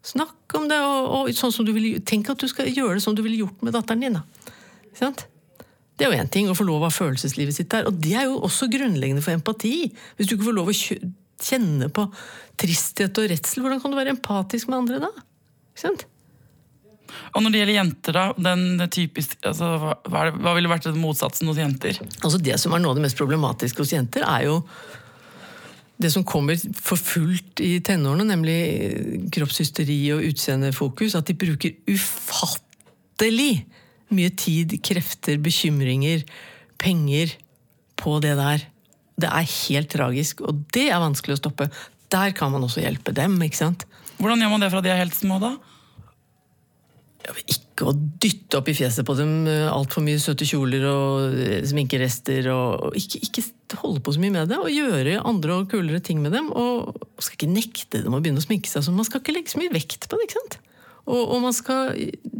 Snakk 0.03 0.57
om 0.59 0.67
det, 0.67 0.79
og, 0.83 1.11
og 1.15 1.37
sånn 1.37 1.53
som 1.55 1.67
du 1.67 1.71
vil, 1.75 1.93
tenk 2.03 2.29
at 2.33 2.41
du 2.41 2.49
skal 2.51 2.67
gjøre 2.67 2.97
det 2.99 3.05
som 3.05 3.15
du 3.15 3.23
ville 3.23 3.39
gjort 3.45 3.63
med 3.63 3.75
datteren 3.77 4.03
din. 4.03 4.19
da. 4.19 4.51
Ikke 4.89 5.05
sant? 5.05 5.25
Det 5.93 6.05
er 6.05 6.11
jo 6.11 6.23
én 6.23 6.31
ting 6.33 6.49
å 6.49 6.57
få 6.57 6.65
lov 6.67 6.87
av 6.87 6.95
følelseslivet 6.95 7.55
sitt 7.55 7.69
der, 7.71 7.87
og 7.87 7.99
det 8.01 8.15
er 8.17 8.27
jo 8.27 8.39
også 8.43 8.67
grunnleggende 8.73 9.23
for 9.23 9.35
empati. 9.37 9.91
Hvis 10.17 10.29
du 10.29 10.35
ikke 10.35 10.49
får 10.49 10.57
lov 10.57 10.71
å 10.73 10.77
kjenne 11.43 11.89
på 11.93 12.07
tristhet 12.59 13.21
og 13.21 13.29
redsel, 13.31 13.63
hvordan 13.63 13.81
kan 13.83 13.93
du 13.93 13.99
være 13.99 14.15
empatisk 14.17 14.71
med 14.71 14.81
andre 14.81 15.03
da? 15.05 15.11
Ikke 15.71 15.85
sant? 15.85 16.07
Og 17.35 17.43
når 17.43 17.51
det 17.53 17.59
gjelder 17.61 17.77
jenter, 17.79 18.13
da, 18.17 18.25
den 18.49 18.89
typisk, 18.93 19.37
altså, 19.43 19.69
hva, 19.81 19.93
hva 20.09 20.23
det- 20.29 20.41
hva 20.41 20.53
ville 20.55 20.69
vært 20.71 20.89
motsatsen 20.95 21.47
hos 21.47 21.57
jenter? 21.57 21.99
Altså 22.21 22.41
Det 22.41 22.59
som 22.59 22.73
er 22.73 22.79
noe 22.79 22.91
av 22.91 22.95
det 22.99 23.05
mest 23.07 23.17
problematiske 23.17 23.77
hos 23.83 23.93
jenter, 23.93 24.23
er 24.27 24.45
jo 24.45 24.63
det 25.99 26.11
som 26.11 26.23
kommer 26.23 26.57
for 26.75 26.97
fullt 26.97 27.61
i 27.63 27.79
tenårene, 27.79 28.25
nemlig 28.27 29.29
kroppshysteri 29.31 29.99
og 30.15 30.23
utseendefokus. 30.25 31.15
At 31.15 31.25
de 31.29 31.33
bruker 31.37 31.75
ufattelig 31.87 33.65
mye 34.13 34.29
tid, 34.35 34.75
krefter, 34.85 35.37
bekymringer, 35.41 36.23
penger 36.81 37.33
på 37.97 38.17
det 38.21 38.35
der. 38.37 38.65
Det 39.21 39.29
er 39.29 39.47
helt 39.69 39.89
tragisk, 39.93 40.41
og 40.41 40.63
det 40.73 40.89
er 40.89 40.99
vanskelig 41.01 41.37
å 41.37 41.41
stoppe. 41.43 41.69
Der 42.13 42.33
kan 42.35 42.51
man 42.51 42.65
også 42.65 42.81
hjelpe 42.83 43.13
dem. 43.13 43.37
ikke 43.41 43.61
sant? 43.61 43.85
Hvordan 44.19 44.41
gjør 44.41 44.49
man 44.53 44.59
det 44.65 44.71
fra 44.73 44.81
de 44.81 44.89
er 44.93 44.97
helt 45.01 45.15
små, 45.17 45.39
da? 45.41 45.55
Ikke 47.31 47.87
å 47.89 47.93
dytte 47.95 48.59
opp 48.59 48.67
i 48.69 48.75
fjeset 48.77 49.05
på 49.07 49.15
dem 49.17 49.47
altfor 49.47 50.03
mye 50.05 50.19
søte 50.21 50.45
kjoler 50.47 50.83
og 50.89 51.37
eh, 51.39 51.61
sminkerester. 51.67 52.49
og 52.53 52.97
ikke, 52.99 53.21
ikke 53.29 53.79
holde 53.79 54.03
på 54.03 54.13
så 54.13 54.21
mye 54.21 54.33
med 54.35 54.51
det, 54.51 54.59
og 54.59 54.69
gjøre 54.73 55.21
andre 55.23 55.55
og 55.55 55.71
kulere 55.71 56.03
ting 56.03 56.21
med 56.23 56.35
dem. 56.35 56.51
Og 56.51 56.91
man 56.91 57.25
skal 57.25 57.39
ikke 57.39 57.53
nekte 57.53 58.03
dem 58.03 58.13
å 58.13 58.21
begynne 58.21 58.43
å 58.43 58.45
sminke 58.45 58.69
seg. 58.69 58.85
Så 58.85 58.93
man 58.95 59.07
skal 59.07 59.23
ikke 59.23 59.35
legge 59.37 59.53
så 59.53 59.61
mye 59.61 59.73
vekt 59.73 60.09
på 60.09 60.19
det. 60.19 60.27
ikke 60.27 60.41
sant? 60.41 60.59
Og, 61.03 61.19
og 61.19 61.39
man 61.43 61.55
skal 61.55 61.95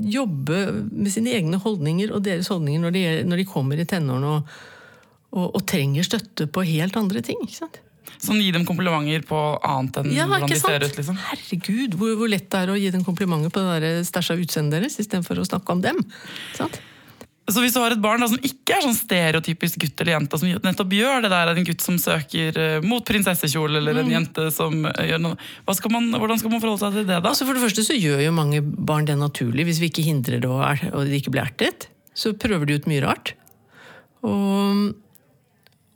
jobbe 0.07 0.59
med 0.87 1.11
sine 1.11 1.33
egne 1.35 1.59
holdninger 1.59 2.13
og 2.15 2.23
deres 2.23 2.47
holdninger 2.51 2.85
når 2.85 2.95
de, 2.95 3.07
når 3.27 3.41
de 3.41 3.49
kommer 3.49 3.79
i 3.79 3.87
tenårene 3.87 4.37
og, 4.37 4.53
og, 5.35 5.47
og 5.49 5.65
trenger 5.67 6.07
støtte 6.07 6.47
på 6.47 6.63
helt 6.69 6.99
andre 6.99 7.23
ting. 7.25 7.41
ikke 7.43 7.59
sant? 7.65 7.82
Sånn 8.23 8.39
gi 8.41 8.51
dem 8.55 8.63
komplimenter 8.67 9.25
på 9.27 9.41
annet 9.63 9.97
enn 10.03 10.13
Ja, 10.15 10.25
hvordan 10.29 10.49
de 10.49 10.59
ser 10.59 10.83
ut? 10.85 10.95
liksom. 10.99 11.17
Herregud, 11.27 11.97
hvor, 11.99 12.15
hvor 12.19 12.29
lett 12.31 12.49
det 12.49 12.63
er 12.63 12.71
å 12.73 12.79
gi 12.79 12.89
dem 12.93 13.03
komplimenter 13.03 13.51
på 13.53 13.63
det 13.83 13.93
stæsja 14.07 14.37
utseendet 14.39 14.79
deres, 14.81 14.99
istedenfor 15.03 15.39
å 15.41 15.45
snakke 15.47 15.71
om 15.75 15.81
dem. 15.83 15.99
Sant? 16.57 16.79
Så 17.51 17.59
hvis 17.59 17.73
du 17.75 17.81
har 17.83 17.91
et 17.91 17.99
barn 17.99 18.21
da, 18.23 18.27
som 18.31 18.39
ikke 18.39 18.71
er 18.77 18.85
sånn 18.85 18.95
stereotypisk 18.95 19.81
gutt 19.83 19.99
eller 19.99 20.13
jente, 20.15 20.37
som 20.39 20.47
nettopp 20.63 20.93
gjør 20.95 21.25
det 21.25 21.31
der, 21.33 21.49
er 21.51 21.59
en 21.59 21.65
gutt 21.67 21.81
som 21.83 21.97
søker 21.99 22.55
eh, 22.55 22.85
mot 22.87 23.03
prinsessekjole, 23.03 23.81
eller 23.81 23.97
Mm. 23.99 24.05
en 24.05 24.13
jente 24.15 24.45
som 24.55 24.85
eh, 24.87 25.09
gjør 25.09 25.19
noe 25.25 25.75
skal 25.75 25.91
man, 25.91 26.07
Hvordan 26.15 26.39
skal 26.39 26.53
man 26.53 26.61
forholde 26.63 26.79
seg 26.85 26.93
til 27.01 27.03
det, 27.09 27.17
da? 27.19 27.29
Altså 27.33 27.43
For 27.45 27.53
det 27.59 27.65
første 27.65 27.83
så 27.83 27.97
gjør 27.99 28.23
jo 28.23 28.31
mange 28.31 28.61
barn 28.63 29.03
det 29.11 29.17
naturlig, 29.19 29.65
hvis 29.67 29.81
vi 29.83 29.89
ikke 29.91 30.05
hindrer 30.07 30.39
det 30.39 30.47
og, 30.47 30.63
er, 30.63 30.85
og 30.95 31.03
de 31.11 31.19
ikke 31.19 31.35
blir 31.35 31.43
ertet. 31.43 31.89
Så 32.15 32.31
prøver 32.31 32.65
de 32.65 32.79
ut 32.79 32.87
mye 32.87 33.03
rart. 33.03 33.33
Og, 34.23 34.93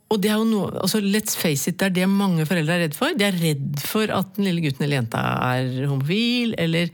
og 0.08 0.20
det 0.24 0.32
er 0.32 0.40
jo 0.40 0.48
noe 0.48 0.72
altså 0.80 1.02
Let's 1.04 1.36
face 1.36 1.68
it, 1.68 1.78
det 1.80 1.90
er 1.90 1.96
det 2.00 2.10
mange 2.10 2.46
foreldre 2.48 2.78
er 2.78 2.84
redd 2.86 2.96
for. 2.96 3.12
De 3.16 3.26
er 3.26 3.36
redd 3.36 3.80
for 3.84 4.08
at 4.14 4.36
den 4.36 4.48
lille 4.48 4.64
gutten 4.64 4.86
eller 4.86 5.02
jenta 5.02 5.24
er 5.52 5.82
homofil 5.88 6.54
eller 6.60 6.92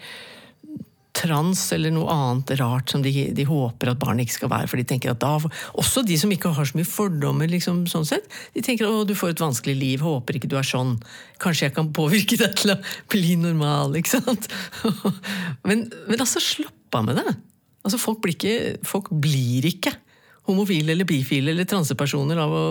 trans 1.14 1.60
eller 1.72 1.92
noe 1.94 2.10
annet 2.10 2.52
rart 2.58 2.90
som 2.90 3.02
de, 3.04 3.12
de 3.36 3.46
håper 3.46 3.92
at 3.92 4.00
barnet 4.00 4.26
ikke 4.26 4.36
skal 4.40 4.50
være. 4.50 4.68
For 4.70 4.80
de 4.80 4.86
tenker 4.90 5.12
at 5.12 5.22
da, 5.22 5.36
Også 5.78 6.02
de 6.06 6.18
som 6.18 6.32
ikke 6.34 6.50
har 6.56 6.66
så 6.66 6.74
mye 6.78 6.88
fordommer, 6.88 7.50
liksom, 7.50 7.84
sånn 7.90 8.08
sett. 8.08 8.26
De 8.56 8.64
tenker 8.66 8.88
å, 8.88 9.04
du 9.06 9.14
får 9.18 9.36
et 9.36 9.44
vanskelig 9.44 9.76
liv, 9.78 10.02
håper 10.04 10.40
ikke 10.40 10.50
du 10.50 10.58
er 10.58 10.66
sånn. 10.66 10.96
Kanskje 11.42 11.68
jeg 11.68 11.76
kan 11.78 11.92
påvirke 11.94 12.38
deg 12.40 12.58
til 12.58 12.74
å 12.74 12.80
bli 13.14 13.38
normal. 13.40 13.94
ikke 14.00 14.16
sant? 14.18 14.50
men, 15.68 15.86
men 16.10 16.18
altså, 16.18 16.42
slapp 16.42 16.98
av 16.98 17.06
med 17.06 17.22
det. 17.22 17.36
Altså, 17.84 18.00
folk 18.00 18.18
blir 18.24 18.34
ikke, 18.34 18.82
folk 18.88 19.12
blir 19.22 19.70
ikke 19.70 19.94
homofile 20.48 20.92
eller 20.92 21.08
bifile 21.08 21.54
eller 21.54 21.68
transepersoner 21.68 22.40
av 22.40 22.52
å 22.52 22.64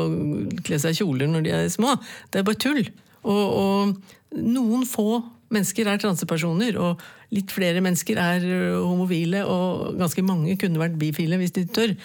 kle 0.65 0.79
seg 0.81 0.93
i 0.93 0.99
kjoler 1.01 1.31
når 1.31 1.45
de 1.45 1.53
er 1.57 1.71
små. 1.73 1.95
Det 2.29 2.41
er 2.41 2.47
bare 2.47 2.61
tull. 2.61 2.83
Og, 3.23 3.43
og 3.63 4.41
noen 4.43 4.85
få 4.89 5.23
mennesker 5.53 5.89
er 5.89 6.01
transepersoner, 6.01 6.77
og 6.81 7.01
litt 7.33 7.53
flere 7.53 7.81
mennesker 7.85 8.19
er 8.21 8.45
homofile, 8.81 9.43
og 9.45 9.99
ganske 9.99 10.23
mange 10.25 10.57
kunne 10.61 10.81
vært 10.81 10.97
bifile 11.01 11.37
hvis 11.41 11.55
de 11.57 11.65
tør. 11.69 11.95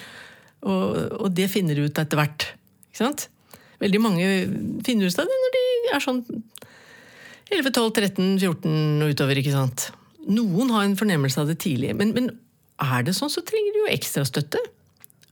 Og, 0.69 0.97
og 1.23 1.29
det 1.37 1.49
finner 1.53 1.79
de 1.79 1.87
ut 1.89 2.01
etter 2.01 2.19
hvert. 2.19 2.51
Ikke 2.91 3.05
sant? 3.05 3.29
Veldig 3.79 4.01
mange 4.03 4.27
finner 4.87 5.07
ut 5.09 5.21
av 5.23 5.29
det 5.29 5.39
når 5.45 5.55
de 5.55 5.65
er 5.95 6.03
sånn 6.03 6.23
11, 7.49 7.71
12, 7.73 7.93
13, 7.95 8.33
14 8.43 9.05
og 9.05 9.13
utover. 9.15 9.41
ikke 9.41 9.55
sant? 9.55 9.89
Noen 10.29 10.73
har 10.75 10.85
en 10.85 10.99
fornemmelse 10.99 11.41
av 11.41 11.49
det 11.49 11.61
tidlig, 11.63 11.95
men, 11.97 12.13
men 12.17 12.33
er 12.83 13.07
det 13.07 13.15
sånn, 13.17 13.33
så 13.33 13.45
trenger 13.47 13.75
de 13.75 13.85
jo 13.85 13.93
ekstra 13.95 14.27
støtte. 14.29 14.61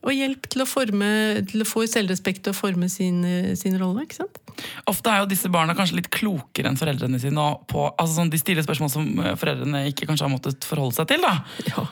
Og 0.06 0.14
hjelp 0.14 0.46
til 0.52 0.62
å, 0.62 0.66
forme, 0.70 1.10
til 1.50 1.64
å 1.64 1.68
få 1.68 1.82
selvrespekt 1.90 2.46
og 2.52 2.54
forme 2.54 2.88
sin, 2.92 3.24
eh, 3.26 3.52
sin 3.58 3.74
rolle. 3.80 4.06
ikke 4.06 4.20
sant? 4.22 4.38
Ofte 4.86 5.10
er 5.12 5.24
jo 5.24 5.30
disse 5.30 5.50
barna 5.52 5.74
kanskje 5.76 5.98
litt 5.98 6.10
klokere 6.14 6.70
enn 6.70 6.78
foreldrene 6.78 7.18
sine. 7.20 7.46
På, 7.66 7.88
altså 7.98 8.20
sånn, 8.22 8.30
de 8.30 8.38
stiller 8.40 8.62
spørsmål 8.66 8.92
som 8.92 9.08
eh, 9.24 9.34
foreldrene 9.40 9.88
ikke 9.90 10.06
kanskje 10.06 10.28
har 10.28 10.32
måttet 10.32 10.68
forholde 10.68 10.94
seg 11.00 11.10
til. 11.10 11.26
da. 11.26 11.34
Ja. 11.72 11.88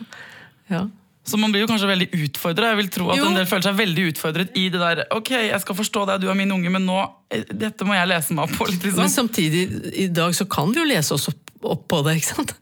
ja. 0.77 0.85
Så 1.25 1.39
man 1.41 1.53
blir 1.55 1.65
jo 1.65 1.69
kanskje 1.71 1.89
veldig 1.89 2.09
utfordra. 2.27 2.71
Jeg 2.75 2.79
vil 2.83 2.89
tro 2.93 3.07
at 3.11 3.17
Jo. 3.19 3.29
en 3.31 3.39
del 3.39 3.47
føler 3.49 3.65
seg 3.65 3.79
veldig 3.79 4.03
utfordret 4.13 4.57
i 4.61 4.67
det 4.69 4.81
der 4.83 5.07
Ok, 5.17 5.31
jeg 5.33 5.61
skal 5.63 5.79
forstå 5.79 6.03
deg, 6.11 6.21
du 6.21 6.29
er 6.29 6.37
min 6.37 6.53
unge, 6.53 6.71
men 6.71 6.85
nå 6.85 6.99
eh, 7.33 7.47
Dette 7.49 7.87
må 7.89 7.97
jeg 7.97 8.11
lese 8.11 8.37
meg 8.37 8.45
opp 8.45 8.59
på. 8.59 8.69
litt 8.69 8.85
Men 8.85 8.93
liksom. 8.93 9.13
samtidig, 9.15 9.65
i 10.05 10.07
dag 10.13 10.37
så 10.37 10.45
kan 10.47 10.71
vi 10.71 10.83
jo 10.83 10.87
lese 10.89 11.17
oss 11.17 11.31
opp, 11.33 11.44
opp 11.73 11.87
på 11.91 12.01
det, 12.07 12.19
ikke 12.21 12.35
sant? 12.35 12.53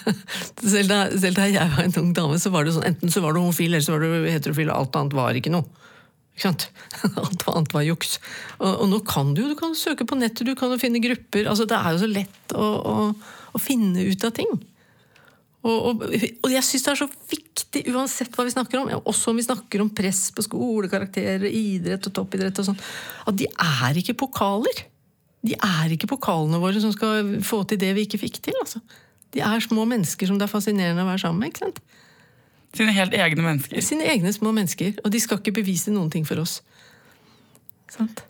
selv, 0.74 0.88
da, 0.90 1.02
selv 1.12 1.36
da 1.38 1.48
jeg 1.50 1.74
var 1.74 1.84
en 1.84 1.98
ung 2.02 2.14
dame, 2.16 2.38
så 2.40 2.52
var 2.54 2.66
det 2.66 2.74
sånn 2.76 2.88
enten 2.88 3.12
så 3.12 3.22
var 3.24 3.36
du 3.36 3.42
homofil, 3.42 3.72
eller 3.72 3.84
så 3.84 3.96
var 3.96 4.04
du 4.04 4.30
heterofil, 4.30 4.72
alt 4.74 4.96
annet 4.98 5.16
var 5.18 5.38
ikke 5.38 5.52
noe. 5.54 5.68
Ikke 6.40 6.46
sant? 6.46 6.68
Alt 7.20 7.42
annet 7.52 7.74
var 7.74 7.84
juks. 7.84 8.14
Og, 8.62 8.68
og 8.70 8.86
nå 8.88 9.00
kan 9.04 9.34
du 9.36 9.42
jo 9.42 9.50
du 9.50 9.58
kan 9.58 9.74
søke 9.76 10.06
på 10.08 10.16
nettet, 10.16 10.46
du 10.48 10.54
kan 10.56 10.72
jo 10.72 10.78
finne 10.80 11.02
grupper. 11.02 11.44
altså 11.50 11.66
Det 11.68 11.76
er 11.76 11.92
jo 11.92 12.00
så 12.00 12.08
lett 12.08 12.54
å, 12.56 12.68
å, 12.80 12.94
å 13.52 13.60
finne 13.60 14.06
ut 14.08 14.24
av 14.24 14.32
ting. 14.38 14.54
Og, 15.60 15.74
og, 15.90 16.04
og 16.06 16.48
jeg 16.48 16.64
syns 16.64 16.86
det 16.86 16.92
er 16.94 17.00
så 17.02 17.08
viktig, 17.28 17.82
uansett 17.92 18.32
hva 18.32 18.46
vi 18.46 18.54
snakker 18.54 18.80
om, 18.80 18.92
også 19.10 19.34
om 19.34 19.40
vi 19.40 19.44
snakker 19.44 19.82
om 19.84 19.90
press 19.92 20.30
på 20.32 20.44
skole, 20.46 20.88
karakterer, 20.88 21.44
idrett 21.44 22.08
og 22.08 22.14
toppidrett 22.16 22.62
og 22.62 22.70
sånn, 22.70 22.80
at 23.28 23.36
de 23.36 23.50
er 23.50 24.00
ikke 24.00 24.16
pokaler. 24.22 24.86
De 25.46 25.54
er 25.56 25.94
ikke 25.94 26.08
pokalene 26.10 26.58
våre 26.60 26.80
som 26.82 26.92
skal 26.92 27.36
få 27.46 27.62
til 27.70 27.78
det 27.80 27.94
vi 27.96 28.04
ikke 28.06 28.18
fikk 28.20 28.40
til. 28.44 28.54
altså. 28.60 28.80
De 29.32 29.40
er 29.46 29.62
små 29.64 29.86
mennesker 29.88 30.26
som 30.28 30.38
det 30.40 30.44
er 30.48 30.52
fascinerende 30.52 31.04
å 31.04 31.08
være 31.08 31.22
sammen 31.22 31.40
med. 31.40 31.52
ikke 31.54 31.64
sant? 31.66 31.78
Sine 32.76 32.92
helt 32.94 33.14
egne 33.16 33.42
mennesker. 33.42 33.80
Sine 33.82 34.04
egne 34.10 34.30
små 34.34 34.52
mennesker. 34.54 34.98
Og 35.04 35.10
de 35.14 35.20
skal 35.22 35.40
ikke 35.40 35.56
bevise 35.62 35.90
noen 35.94 36.10
ting 36.12 36.26
for 36.28 36.38
oss. 36.42 36.60
Sant? 37.90 38.22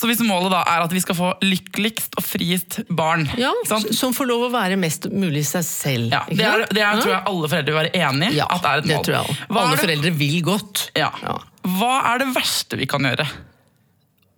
Så 0.00 0.06
hvis 0.08 0.20
målet 0.24 0.52
da 0.54 0.60
er 0.70 0.84
at 0.84 0.92
vi 0.94 1.00
skal 1.02 1.16
få 1.18 1.32
lykkeligst 1.42 2.14
og 2.16 2.24
friest 2.24 2.78
barn 2.96 3.26
Ja, 3.36 3.50
sant? 3.68 3.90
Som 3.98 4.14
får 4.16 4.28
lov 4.30 4.44
å 4.46 4.50
være 4.54 4.78
mest 4.80 5.08
mulig 5.12 5.42
seg 5.50 5.66
selv. 5.66 6.14
Ja, 6.14 6.22
det, 6.30 6.44
er, 6.46 6.62
det 6.70 6.84
er, 6.86 7.00
tror 7.02 7.12
jeg 7.16 7.22
alle 7.32 7.50
foreldre 7.50 7.74
vil 7.74 7.80
være 7.82 7.92
enig 8.06 8.30
i. 8.30 8.38
Ja, 8.38 8.46
at 8.54 8.62
det 8.64 8.70
er 8.70 8.84
et 8.84 8.88
mål. 8.92 9.04
tror 9.08 9.16
jeg. 9.18 9.36
Alle 9.50 9.74
det- 9.74 9.82
foreldre 9.82 10.12
vil 10.22 10.36
godt. 10.46 10.84
Ja. 10.96 11.10
Ja. 11.26 11.34
Hva 11.76 11.92
er 12.14 12.22
det 12.22 12.30
verste 12.36 12.78
vi 12.80 12.86
kan 12.88 13.04
gjøre? 13.04 13.26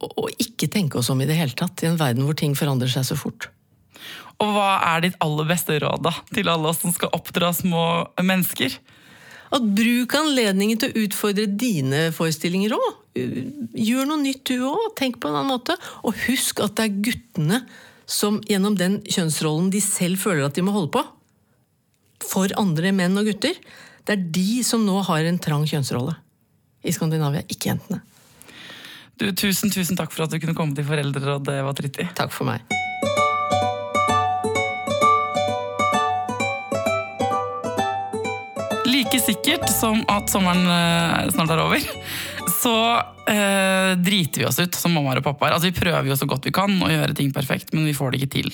Og 0.03 0.31
ikke 0.43 0.71
tenke 0.73 0.99
oss 0.99 1.11
om 1.13 1.21
i 1.23 1.29
det 1.29 1.39
hele 1.39 1.57
tatt, 1.59 1.83
i 1.83 1.91
en 1.91 2.01
verden 2.01 2.27
hvor 2.27 2.39
ting 2.39 2.57
forandrer 2.59 2.91
seg 2.91 3.07
så 3.07 3.19
fort. 3.19 3.49
Og 4.43 4.51
hva 4.57 4.81
er 4.95 5.05
ditt 5.05 5.21
aller 5.23 5.47
beste 5.47 5.77
råd 5.83 6.03
da, 6.03 6.15
til 6.35 6.51
alle 6.51 6.73
oss 6.73 6.83
som 6.83 6.95
skal 6.95 7.13
oppdra 7.15 7.53
små 7.55 7.85
mennesker? 8.23 8.75
At 9.53 9.65
bruk 9.77 10.17
anledningen 10.17 10.81
til 10.81 10.91
å 10.91 11.05
utfordre 11.05 11.45
dine 11.47 12.07
forestillinger 12.17 12.75
òg. 12.75 12.91
Gjør 13.77 14.09
noe 14.09 14.23
nytt 14.23 14.47
du 14.49 14.65
òg. 14.71 14.87
Tenk 14.99 15.21
på 15.21 15.29
en 15.29 15.37
annen 15.37 15.53
måte. 15.53 15.77
Og 16.03 16.17
husk 16.25 16.63
at 16.65 16.79
det 16.79 16.89
er 16.89 17.01
guttene 17.11 17.61
som 18.09 18.41
gjennom 18.49 18.77
den 18.79 18.99
kjønnsrollen 19.07 19.71
de 19.73 19.81
selv 19.85 20.21
føler 20.21 20.47
at 20.47 20.57
de 20.57 20.65
må 20.65 20.75
holde 20.75 20.93
på, 20.97 21.05
for 22.23 22.53
andre 22.61 22.93
menn 22.95 23.19
og 23.19 23.29
gutter, 23.31 23.57
det 24.07 24.15
er 24.15 24.25
de 24.35 24.63
som 24.67 24.83
nå 24.87 24.99
har 25.07 25.27
en 25.27 25.41
trang 25.43 25.65
kjønnsrolle 25.69 26.15
i 26.83 26.93
Skandinavia, 26.95 27.45
ikke 27.51 27.71
jentene. 27.71 28.03
Du, 29.23 29.29
tusen, 29.39 29.71
tusen 29.71 29.95
takk 29.95 30.11
for 30.11 30.25
at 30.25 30.33
du 30.35 30.41
kunne 30.43 30.57
komme 30.59 30.75
til 30.75 30.83
Foreldrerådet, 30.83 31.61
Eva 31.61 31.71
Tritti. 31.79 32.09
Takk 32.19 32.33
for 32.35 32.49
meg. 32.49 32.65
Like 38.91 39.21
sikkert 39.23 39.69
som 39.71 40.03
at 40.11 40.27
sommeren 40.33 40.67
eh, 40.67 41.31
snart 41.37 41.55
er 41.55 41.63
over, 41.63 41.87
så 42.51 42.75
eh, 43.31 43.95
driter 44.03 44.43
vi 44.43 44.49
oss 44.51 44.59
ut 44.59 44.75
som 44.75 44.99
mammaer 44.99 45.23
og 45.23 45.29
pappaer. 45.29 45.55
Altså, 45.55 45.71
vi 45.71 45.79
prøver 45.79 46.11
jo 46.11 46.19
så 46.19 46.27
godt 46.27 46.51
vi 46.51 46.57
kan 46.59 46.75
å 46.83 46.91
gjøre 46.91 47.15
ting 47.15 47.31
perfekt, 47.31 47.71
men 47.77 47.87
vi 47.87 47.95
får 47.95 48.11
det 48.11 48.25
ikke 48.25 48.33
til. 48.41 48.53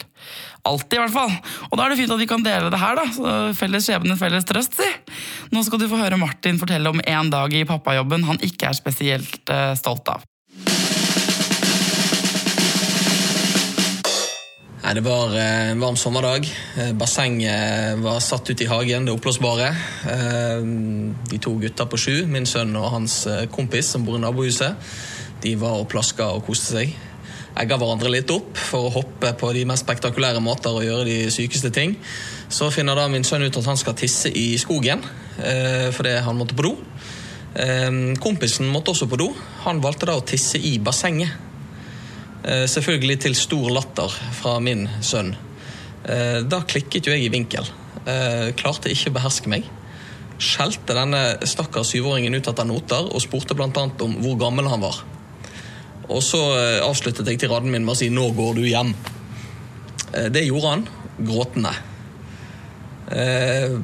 Alltid, 0.69 0.99
i 0.99 1.05
hvert 1.07 1.17
fall. 1.17 1.37
Og 1.71 1.81
da 1.81 1.87
er 1.87 1.95
det 1.95 2.01
fint 2.03 2.13
at 2.13 2.21
vi 2.21 2.29
kan 2.29 2.45
dele 2.45 2.69
det 2.75 2.85
her, 2.85 3.01
da. 3.01 3.09
Så 3.17 3.37
felles 3.57 3.89
skjebne, 3.89 4.21
felles 4.21 4.45
trøst, 4.45 4.77
si. 4.77 5.17
Nå 5.57 5.65
skal 5.65 5.81
du 5.81 5.89
få 5.89 6.05
høre 6.05 6.21
Martin 6.21 6.61
fortelle 6.61 6.93
om 6.93 7.01
en 7.01 7.33
dag 7.33 7.57
i 7.57 7.65
pappajobben 7.69 8.29
han 8.29 8.45
ikke 8.45 8.69
er 8.69 8.85
spesielt 8.85 9.49
eh, 9.49 9.73
stolt 9.81 10.13
av. 10.13 10.28
Nei, 14.89 14.95
Det 14.95 15.05
var 15.05 15.35
eh, 15.37 15.71
en 15.71 15.81
varm 15.81 15.97
sommerdag. 16.01 16.47
Eh, 16.81 16.95
Bassenget 16.97 17.99
var 18.01 18.23
satt 18.25 18.49
ut 18.49 18.61
i 18.65 18.67
hagen, 18.71 19.05
det 19.05 19.13
oppblåsbare. 19.13 19.67
Eh, 20.09 20.63
De 21.29 21.39
to 21.45 21.59
gutta 21.61 21.85
på 21.85 21.99
sju, 22.01 22.15
min 22.25 22.47
sønn 22.49 22.73
og 22.73 22.87
hans 22.95 23.27
kompis 23.53 23.91
som 23.93 24.07
bor 24.07 24.17
i 24.17 24.23
nabohuset, 24.23 24.81
de 25.45 25.53
var 25.61 25.77
og 25.83 25.91
plaska 25.93 26.31
og 26.33 26.47
koste 26.47 26.73
seg. 26.73 26.95
Egga 27.61 27.77
hverandre 27.77 28.09
litt 28.15 28.33
opp 28.33 28.57
for 28.57 28.89
å 28.89 28.95
hoppe 28.95 29.35
på 29.37 29.51
de 29.53 29.67
mest 29.69 29.85
spektakulære 29.85 30.41
måter 30.41 30.73
og 30.73 30.87
gjøre 30.87 31.05
de 31.05 31.19
sykeste 31.37 31.69
ting. 31.69 31.93
Så 32.49 32.71
finner 32.73 32.97
da 32.97 33.11
min 33.13 33.29
sønn 33.29 33.45
ut 33.45 33.61
at 33.61 33.69
han 33.69 33.77
skal 33.77 33.99
tisse 33.99 34.33
i 34.33 34.55
skogen 34.57 35.05
fordi 35.93 36.15
han 36.25 36.39
måtte 36.39 36.57
på 36.57 36.65
do. 36.65 36.73
Kompisen 38.23 38.71
måtte 38.73 38.95
også 38.95 39.11
på 39.11 39.21
do. 39.21 39.29
Han 39.67 39.83
valgte 39.85 40.09
da 40.09 40.17
å 40.17 40.25
tisse 40.25 40.59
i 40.59 40.79
bassenget. 40.79 41.48
Eh, 42.49 42.65
Selvfølgelig 42.71 43.19
til 43.27 43.37
stor 43.37 43.69
latter 43.75 44.15
fra 44.39 44.57
min 44.65 44.87
sønn. 45.05 45.35
Eh, 46.09 46.41
Da 46.49 46.63
klikket 46.65 47.07
jo 47.07 47.13
jeg 47.13 47.27
i 47.27 47.33
vinkel. 47.33 47.67
Eh, 48.07 48.53
Klarte 48.57 48.89
ikke 48.89 49.11
å 49.11 49.17
beherske 49.19 49.49
meg. 49.53 49.69
Skjelte 50.39 50.95
denne 50.95 51.37
stakkars 51.45 51.93
syvåringen 51.93 52.35
ut 52.35 52.49
etter 52.49 52.65
noter 52.65 53.11
og 53.11 53.21
spurte 53.21 53.57
bl.a. 53.59 53.69
om 54.01 54.17
hvor 54.23 54.39
gammel 54.39 54.69
han 54.71 54.81
var. 54.81 55.03
Og 56.09 56.23
så 56.23 56.39
avsluttet 56.87 57.27
jeg 57.27 57.41
til 57.43 57.51
raden 57.51 57.71
min 57.71 57.85
med 57.85 57.93
å 57.93 57.99
si 57.99 58.09
'nå 58.09 58.31
går 58.35 58.55
du 58.55 58.63
hjem'. 58.63 58.95
Det 60.31 60.47
gjorde 60.47 60.71
han, 60.71 60.89
gråtende. 61.21 61.75
Eh, 63.09 63.75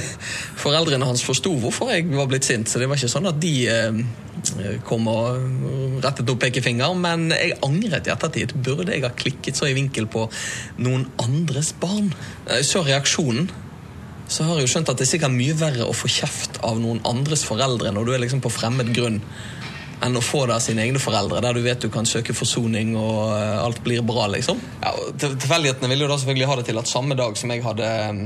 Foreldrene 0.62 1.08
hans 1.08 1.24
forsto 1.26 1.52
hvorfor 1.60 1.92
jeg 1.92 2.08
var 2.12 2.28
blitt 2.30 2.48
sint, 2.48 2.68
så 2.70 2.80
det 2.80 2.88
var 2.88 3.00
ikke 3.00 3.12
sånn 3.12 3.28
at 3.30 3.40
de 3.42 3.54
eh, 3.68 4.76
kom 4.88 5.08
og 5.10 6.00
rettet 6.04 6.30
opp 6.32 6.42
pekefinger. 6.44 6.94
Men 6.98 7.30
jeg 7.34 7.58
angret 7.66 8.08
i 8.08 8.14
ettertid. 8.14 8.56
Burde 8.56 8.94
jeg 8.94 9.04
ha 9.04 9.12
klikket 9.14 9.58
så 9.60 9.68
i 9.68 9.76
vinkel 9.76 10.08
på 10.10 10.26
noen 10.80 11.08
andres 11.22 11.74
barn? 11.80 12.12
Jeg 12.48 12.68
så 12.68 12.84
reaksjonen, 12.86 13.50
så 14.30 14.46
har 14.46 14.60
jeg 14.60 14.68
jo 14.68 14.74
skjønt 14.76 14.92
at 14.92 15.00
det 15.00 15.08
er 15.08 15.14
sikkert 15.16 15.34
mye 15.34 15.56
verre 15.58 15.88
å 15.90 15.96
få 15.96 16.08
kjeft 16.10 16.60
av 16.66 16.78
noen 16.78 17.00
andres 17.08 17.42
foreldre 17.48 17.90
når 17.90 18.06
du 18.06 18.12
er 18.14 18.22
liksom 18.22 18.42
på 18.44 18.52
fremmed 18.54 18.92
grunn, 18.94 19.18
enn 20.00 20.16
å 20.16 20.22
få 20.24 20.44
det 20.46 20.54
av 20.54 20.62
sine 20.64 20.84
egne 20.84 21.02
foreldre, 21.02 21.42
der 21.44 21.56
du 21.56 21.64
vet 21.64 21.82
du 21.82 21.90
kan 21.92 22.06
søke 22.08 22.32
forsoning 22.36 22.94
og 22.96 23.34
eh, 23.34 23.56
alt 23.60 23.82
blir 23.84 24.04
bra, 24.06 24.28
liksom. 24.32 24.60
Ja, 24.84 24.94
Tilfeldighetene 25.26 25.90
ville 25.90 26.06
jo 26.06 26.12
da 26.12 26.20
selvfølgelig 26.22 26.48
ha 26.48 26.56
det 26.60 26.68
til 26.70 26.80
at 26.80 26.88
samme 26.88 27.18
dag 27.18 27.36
som 27.36 27.52
jeg 27.52 27.64
hadde 27.66 27.90
eh, 27.90 28.22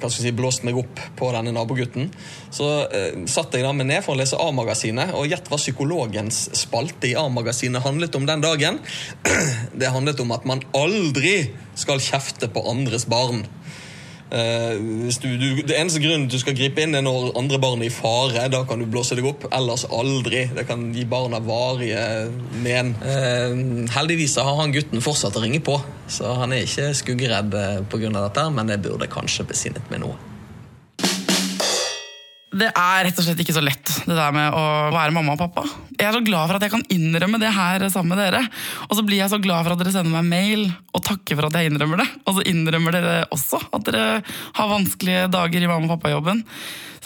hva 0.00 0.10
skal 0.10 0.22
jeg 0.24 0.32
si, 0.32 0.36
blåst 0.36 0.64
meg 0.66 0.78
opp 0.80 1.00
på 1.18 1.30
denne 1.34 1.52
nabogutten, 1.54 2.10
så 2.54 2.70
eh, 2.86 3.18
satt 3.30 3.54
jeg 3.56 3.66
da 3.66 3.72
meg 3.76 3.88
ned 3.90 4.04
for 4.04 4.14
å 4.14 4.20
lese 4.20 4.38
A-magasinet, 4.40 5.14
og 5.16 5.28
gjett 5.30 5.50
hva 5.50 5.60
psykologens 5.60 6.46
spalte 6.56 7.10
i 7.10 7.16
A-magasinet 7.18 7.84
handlet 7.84 8.18
om 8.18 8.28
den 8.28 8.44
dagen. 8.44 8.80
Det 9.80 9.92
handlet 9.92 10.20
om 10.22 10.32
at 10.36 10.46
man 10.48 10.62
aldri 10.76 11.50
skal 11.76 12.00
kjefte 12.02 12.48
på 12.52 12.64
andres 12.70 13.08
barn. 13.10 13.44
Eh, 14.26 14.78
hvis 15.06 15.20
du, 15.22 15.28
du, 15.38 15.62
det 15.62 15.76
eneste 15.78 16.00
grunnen 16.02 16.26
du 16.26 16.34
skal 16.40 16.56
gripe 16.58 16.82
inn 16.82 16.98
er 16.98 17.04
når 17.06 17.30
andre 17.38 17.60
barn 17.62 17.84
er 17.84 17.90
i 17.90 17.94
fare. 17.94 18.48
Da 18.52 18.64
kan 18.66 18.82
du 18.82 18.88
blåse 18.90 19.18
deg 19.18 19.28
opp. 19.28 19.46
Ellers 19.54 19.86
aldri. 19.86 20.46
Det 20.56 20.66
kan 20.68 20.88
gi 20.94 21.06
barna 21.08 21.40
varige 21.44 22.02
men. 22.64 22.94
Uh, 23.02 23.86
heldigvis 23.94 24.36
har 24.42 24.60
han 24.60 24.74
gutten 24.74 25.04
fortsatt 25.04 25.36
å 25.38 25.42
ringe 25.44 25.60
på, 25.64 25.76
så 26.10 26.36
han 26.40 26.54
er 26.54 26.66
ikke 26.66 26.92
skuggeredd 26.96 27.52
pga. 27.90 28.00
grunn 28.06 28.18
av 28.18 28.28
dette, 28.28 28.48
men 28.54 28.72
jeg 28.72 28.82
burde 28.84 29.08
kanskje 29.10 29.46
besinnet 29.48 29.92
meg 29.92 30.02
noe. 30.02 30.35
Det 32.56 32.68
er 32.70 33.02
rett 33.04 33.18
og 33.20 33.26
slett 33.26 33.40
ikke 33.42 33.52
så 33.52 33.60
lett, 33.64 33.90
det 34.06 34.14
der 34.16 34.32
med 34.32 34.54
å 34.56 34.62
være 34.94 35.12
mamma 35.12 35.34
og 35.34 35.40
pappa. 35.42 35.64
Jeg 35.96 36.06
er 36.08 36.14
så 36.16 36.22
glad 36.24 36.48
for 36.48 36.56
at 36.56 36.64
jeg 36.64 36.72
kan 36.72 36.84
innrømme 36.94 37.40
det 37.42 37.50
her 37.52 37.84
sammen 37.92 38.14
med 38.14 38.22
dere. 38.22 38.40
Og 38.88 38.96
så 38.96 39.04
blir 39.04 39.20
jeg 39.20 39.32
så 39.32 39.40
glad 39.42 39.66
for 39.66 39.74
at 39.74 39.82
dere 39.82 39.92
sender 39.92 40.14
meg 40.14 40.30
mail 40.30 40.64
og 40.96 41.04
takker 41.04 41.36
for 41.36 41.48
at 41.50 41.58
jeg 41.58 41.68
innrømmer 41.70 42.00
det. 42.00 42.08
Og 42.24 42.38
så 42.38 42.46
innrømmer 42.48 42.96
dere 42.96 43.14
også 43.34 43.60
at 43.60 43.86
dere 43.90 44.06
har 44.56 44.72
vanskelige 44.72 45.28
dager 45.36 45.66
i 45.66 45.70
mamma- 45.70 45.90
og 45.90 45.96
pappajobben. 45.98 46.40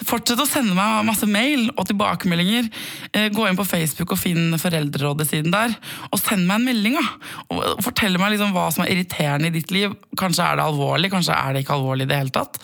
Fortsett 0.00 0.40
å 0.40 0.46
sende 0.48 0.72
meg 0.76 1.02
masse 1.04 1.26
mail 1.28 1.66
og 1.74 1.84
tilbakemeldinger. 1.90 2.70
Eh, 3.12 3.28
Gå 3.34 3.44
inn 3.50 3.58
på 3.58 3.66
Facebook 3.68 4.14
og 4.14 4.22
finn 4.22 4.54
Foreldrerådet-siden 4.60 5.52
der. 5.52 5.74
Og 6.08 6.22
send 6.22 6.46
meg 6.48 6.60
en 6.60 6.68
melding. 6.70 6.96
da. 6.96 7.36
Og 7.52 7.82
Fortell 7.84 8.16
meg 8.22 8.36
liksom 8.36 8.54
hva 8.56 8.70
som 8.72 8.86
er 8.86 8.94
irriterende 8.94 9.50
i 9.50 9.56
ditt 9.58 9.74
liv. 9.74 9.92
Kanskje 10.16 10.46
er 10.46 10.56
det 10.56 10.64
alvorlig, 10.70 11.12
kanskje 11.12 11.36
er 11.36 11.52
det 11.52 11.64
ikke 11.66 11.76
alvorlig 11.76 12.06
i 12.08 12.12
det 12.14 12.22
hele 12.22 12.38
tatt. 12.38 12.56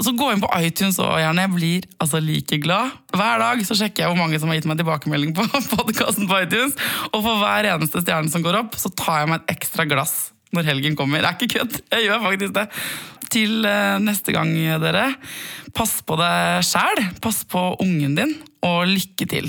Så 0.00 0.14
Gå 0.16 0.28
inn 0.32 0.42
på 0.42 0.50
iTunes 0.62 0.98
og 1.02 1.14
gjerne. 1.20 1.44
Jeg 1.44 1.52
blir 1.54 1.86
altså 2.02 2.20
like 2.22 2.58
glad. 2.62 2.92
Hver 3.16 3.42
dag 3.42 3.62
så 3.66 3.76
sjekker 3.78 4.04
jeg 4.04 4.12
hvor 4.12 4.20
mange 4.20 4.40
som 4.40 4.50
har 4.50 4.58
gitt 4.58 4.68
meg 4.70 4.80
tilbakemelding 4.80 5.32
på 5.36 5.46
podkasten 5.74 6.28
på 6.30 6.42
iTunes. 6.44 6.76
Og 7.12 7.20
for 7.20 7.42
hver 7.42 7.68
eneste 7.74 8.02
stjerne 8.04 8.32
som 8.32 8.44
går 8.44 8.60
opp, 8.64 8.78
så 8.80 8.92
tar 8.98 9.22
jeg 9.22 9.32
meg 9.32 9.42
et 9.42 9.56
ekstra 9.56 9.86
glass 9.88 10.30
når 10.52 10.68
helgen 10.68 10.98
kommer. 10.98 11.22
Det 11.22 11.30
er 11.30 11.38
ikke 11.38 11.58
kødd. 11.58 11.80
Jeg 11.96 12.08
gjør 12.08 12.24
faktisk 12.26 12.56
det. 12.58 12.66
til 13.32 13.64
eh, 13.64 13.98
neste 14.04 14.34
gang, 14.36 14.52
dere. 14.82 15.06
Pass 15.72 16.00
på 16.04 16.18
deg 16.20 16.66
sjæl, 16.68 17.06
pass 17.24 17.44
på 17.48 17.70
ungen 17.80 18.18
din, 18.18 18.36
og 18.68 18.84
lykke 18.90 19.28
til. 19.30 19.48